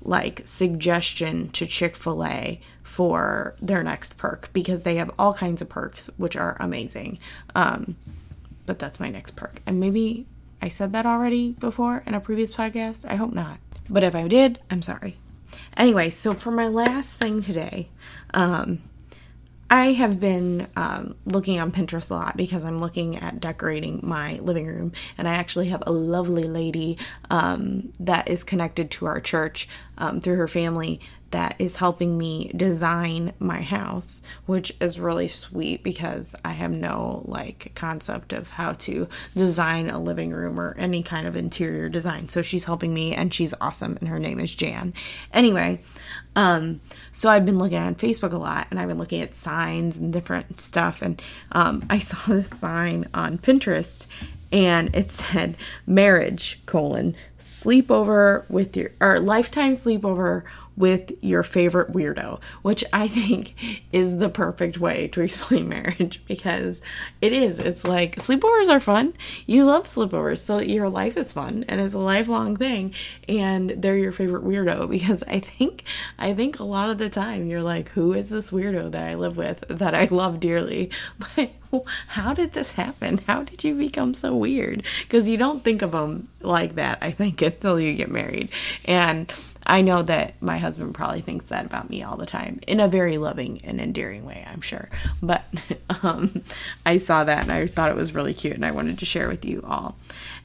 like 0.00 0.42
suggestion 0.44 1.50
to 1.50 1.66
Chick-fil-A 1.66 2.60
for 2.82 3.54
their 3.60 3.82
next 3.82 4.16
perk 4.16 4.48
because 4.52 4.84
they 4.84 4.94
have 4.96 5.10
all 5.18 5.34
kinds 5.34 5.60
of 5.60 5.68
perks 5.68 6.08
which 6.16 6.36
are 6.36 6.56
amazing. 6.60 7.18
Um, 7.54 7.96
but 8.64 8.78
that's 8.78 9.00
my 9.00 9.10
next 9.10 9.32
perk. 9.32 9.60
And 9.66 9.80
maybe 9.80 10.26
I 10.60 10.68
said 10.68 10.92
that 10.92 11.06
already 11.06 11.52
before 11.52 12.02
in 12.06 12.14
a 12.14 12.20
previous 12.20 12.52
podcast. 12.52 13.04
I 13.10 13.16
hope 13.16 13.32
not. 13.32 13.58
But 13.88 14.02
if 14.02 14.14
I 14.14 14.26
did, 14.28 14.60
I'm 14.70 14.82
sorry. 14.82 15.16
Anyway, 15.76 16.10
so 16.10 16.34
for 16.34 16.50
my 16.50 16.68
last 16.68 17.18
thing 17.18 17.40
today, 17.40 17.88
um, 18.34 18.82
I 19.70 19.92
have 19.92 20.18
been 20.18 20.66
um, 20.76 21.14
looking 21.26 21.60
on 21.60 21.72
Pinterest 21.72 22.10
a 22.10 22.14
lot 22.14 22.36
because 22.36 22.64
I'm 22.64 22.80
looking 22.80 23.16
at 23.16 23.38
decorating 23.38 24.00
my 24.02 24.38
living 24.38 24.66
room, 24.66 24.92
and 25.18 25.28
I 25.28 25.34
actually 25.34 25.68
have 25.68 25.82
a 25.86 25.92
lovely 25.92 26.44
lady 26.44 26.96
um, 27.30 27.92
that 28.00 28.28
is 28.28 28.44
connected 28.44 28.90
to 28.92 29.06
our 29.06 29.20
church 29.20 29.68
um, 29.98 30.20
through 30.20 30.36
her 30.36 30.48
family 30.48 31.00
that 31.30 31.54
is 31.58 31.76
helping 31.76 32.16
me 32.16 32.50
design 32.56 33.34
my 33.38 33.60
house, 33.60 34.22
which 34.46 34.72
is 34.80 34.98
really 34.98 35.28
sweet 35.28 35.82
because 35.82 36.34
I 36.42 36.52
have 36.52 36.70
no 36.70 37.22
like 37.26 37.72
concept 37.74 38.32
of 38.32 38.50
how 38.50 38.72
to 38.72 39.08
design 39.34 39.90
a 39.90 39.98
living 39.98 40.30
room 40.30 40.58
or 40.58 40.74
any 40.78 41.02
kind 41.02 41.26
of 41.26 41.36
interior 41.36 41.90
design. 41.90 42.28
So 42.28 42.40
she's 42.40 42.64
helping 42.64 42.94
me, 42.94 43.14
and 43.14 43.34
she's 43.34 43.52
awesome, 43.60 43.98
and 44.00 44.08
her 44.08 44.18
name 44.18 44.40
is 44.40 44.54
Jan. 44.54 44.94
Anyway, 45.34 45.80
um, 46.34 46.80
so 47.12 47.28
I've 47.28 47.44
been 47.44 47.58
looking 47.58 47.78
on 47.78 47.94
Facebook 47.94 48.32
a 48.32 48.38
lot 48.38 48.68
and 48.70 48.78
I've 48.78 48.88
been 48.88 48.98
looking 48.98 49.20
at 49.20 49.34
signs 49.34 49.98
and 49.98 50.12
different 50.12 50.60
stuff. 50.60 51.02
And 51.02 51.20
um, 51.52 51.84
I 51.90 51.98
saw 51.98 52.32
this 52.32 52.48
sign 52.48 53.08
on 53.12 53.38
Pinterest 53.38 54.06
and 54.52 54.94
it 54.94 55.10
said 55.10 55.56
marriage 55.86 56.60
colon 56.64 57.16
sleepover 57.48 58.48
with 58.50 58.76
your 58.76 58.90
or 59.00 59.18
lifetime 59.18 59.72
sleepover 59.72 60.42
with 60.78 61.12
your 61.20 61.42
favorite 61.42 61.92
weirdo, 61.92 62.40
which 62.62 62.84
I 62.92 63.08
think 63.08 63.54
is 63.92 64.18
the 64.18 64.28
perfect 64.28 64.78
way 64.78 65.08
to 65.08 65.20
explain 65.20 65.68
marriage 65.68 66.22
because 66.26 66.80
it 67.20 67.32
is. 67.32 67.58
It's 67.58 67.84
like 67.84 68.16
sleepovers 68.16 68.68
are 68.68 68.80
fun. 68.80 69.14
You 69.46 69.64
love 69.64 69.84
sleepovers, 69.84 70.38
so 70.38 70.58
your 70.58 70.88
life 70.88 71.16
is 71.16 71.32
fun 71.32 71.64
and 71.68 71.80
it's 71.80 71.94
a 71.94 71.98
lifelong 71.98 72.56
thing 72.56 72.94
and 73.28 73.70
they're 73.70 73.98
your 73.98 74.12
favorite 74.12 74.44
weirdo 74.44 74.88
because 74.98 75.22
I 75.24 75.40
think 75.40 75.84
I 76.18 76.32
think 76.32 76.58
a 76.58 76.64
lot 76.64 76.90
of 76.90 76.98
the 76.98 77.10
time 77.10 77.46
you're 77.46 77.62
like 77.62 77.88
who 77.90 78.12
is 78.12 78.30
this 78.30 78.52
weirdo 78.52 78.92
that 78.92 79.08
I 79.08 79.14
live 79.14 79.36
with 79.36 79.64
that 79.68 79.94
I 79.94 80.04
love 80.10 80.40
dearly? 80.40 80.90
But 81.36 81.50
how 82.08 82.32
did 82.32 82.52
this 82.52 82.72
happen? 82.72 83.18
How 83.26 83.42
did 83.42 83.62
you 83.64 83.74
become 83.74 84.14
so 84.14 84.34
weird? 84.34 84.82
Because 85.02 85.28
you 85.28 85.36
don't 85.36 85.62
think 85.62 85.82
of 85.82 85.92
them 85.92 86.28
like 86.40 86.76
that, 86.76 86.98
I 87.02 87.10
think, 87.10 87.42
until 87.42 87.78
you 87.78 87.94
get 87.94 88.10
married. 88.10 88.48
And 88.86 89.32
I 89.68 89.82
know 89.82 90.02
that 90.02 90.40
my 90.40 90.56
husband 90.56 90.94
probably 90.94 91.20
thinks 91.20 91.44
that 91.46 91.66
about 91.66 91.90
me 91.90 92.02
all 92.02 92.16
the 92.16 92.24
time 92.24 92.58
in 92.66 92.80
a 92.80 92.88
very 92.88 93.18
loving 93.18 93.60
and 93.64 93.80
endearing 93.80 94.24
way, 94.24 94.46
I'm 94.50 94.62
sure. 94.62 94.88
But 95.22 95.44
um, 96.02 96.42
I 96.86 96.96
saw 96.96 97.24
that 97.24 97.42
and 97.42 97.52
I 97.52 97.66
thought 97.66 97.90
it 97.90 97.96
was 97.96 98.14
really 98.14 98.32
cute 98.32 98.54
and 98.54 98.64
I 98.64 98.70
wanted 98.70 98.98
to 98.98 99.04
share 99.04 99.28
with 99.28 99.44
you 99.44 99.62
all. 99.66 99.96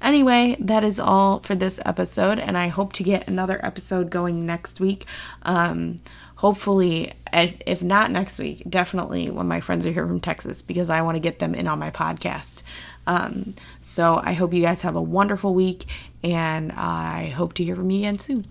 Anyway, 0.01 0.57
that 0.59 0.83
is 0.83 0.99
all 0.99 1.39
for 1.39 1.55
this 1.55 1.79
episode, 1.85 2.37
and 2.37 2.57
I 2.57 2.67
hope 2.67 2.91
to 2.93 3.03
get 3.03 3.27
another 3.29 3.65
episode 3.65 4.09
going 4.09 4.45
next 4.45 4.81
week. 4.81 5.05
Um, 5.43 5.99
hopefully, 6.35 7.13
if 7.31 7.81
not 7.81 8.11
next 8.11 8.37
week, 8.39 8.63
definitely 8.69 9.29
when 9.29 9.47
my 9.47 9.61
friends 9.61 9.87
are 9.87 9.91
here 9.93 10.05
from 10.05 10.19
Texas 10.19 10.61
because 10.61 10.89
I 10.89 11.01
want 11.01 11.15
to 11.15 11.21
get 11.21 11.39
them 11.39 11.55
in 11.55 11.69
on 11.69 11.79
my 11.79 11.91
podcast. 11.91 12.63
Um, 13.07 13.55
so 13.81 14.21
I 14.23 14.33
hope 14.33 14.53
you 14.53 14.61
guys 14.61 14.81
have 14.81 14.95
a 14.97 15.01
wonderful 15.01 15.53
week, 15.53 15.85
and 16.23 16.71
I 16.73 17.29
hope 17.29 17.53
to 17.53 17.63
hear 17.63 17.75
from 17.75 17.89
you 17.91 17.99
again 17.99 18.19
soon. 18.19 18.41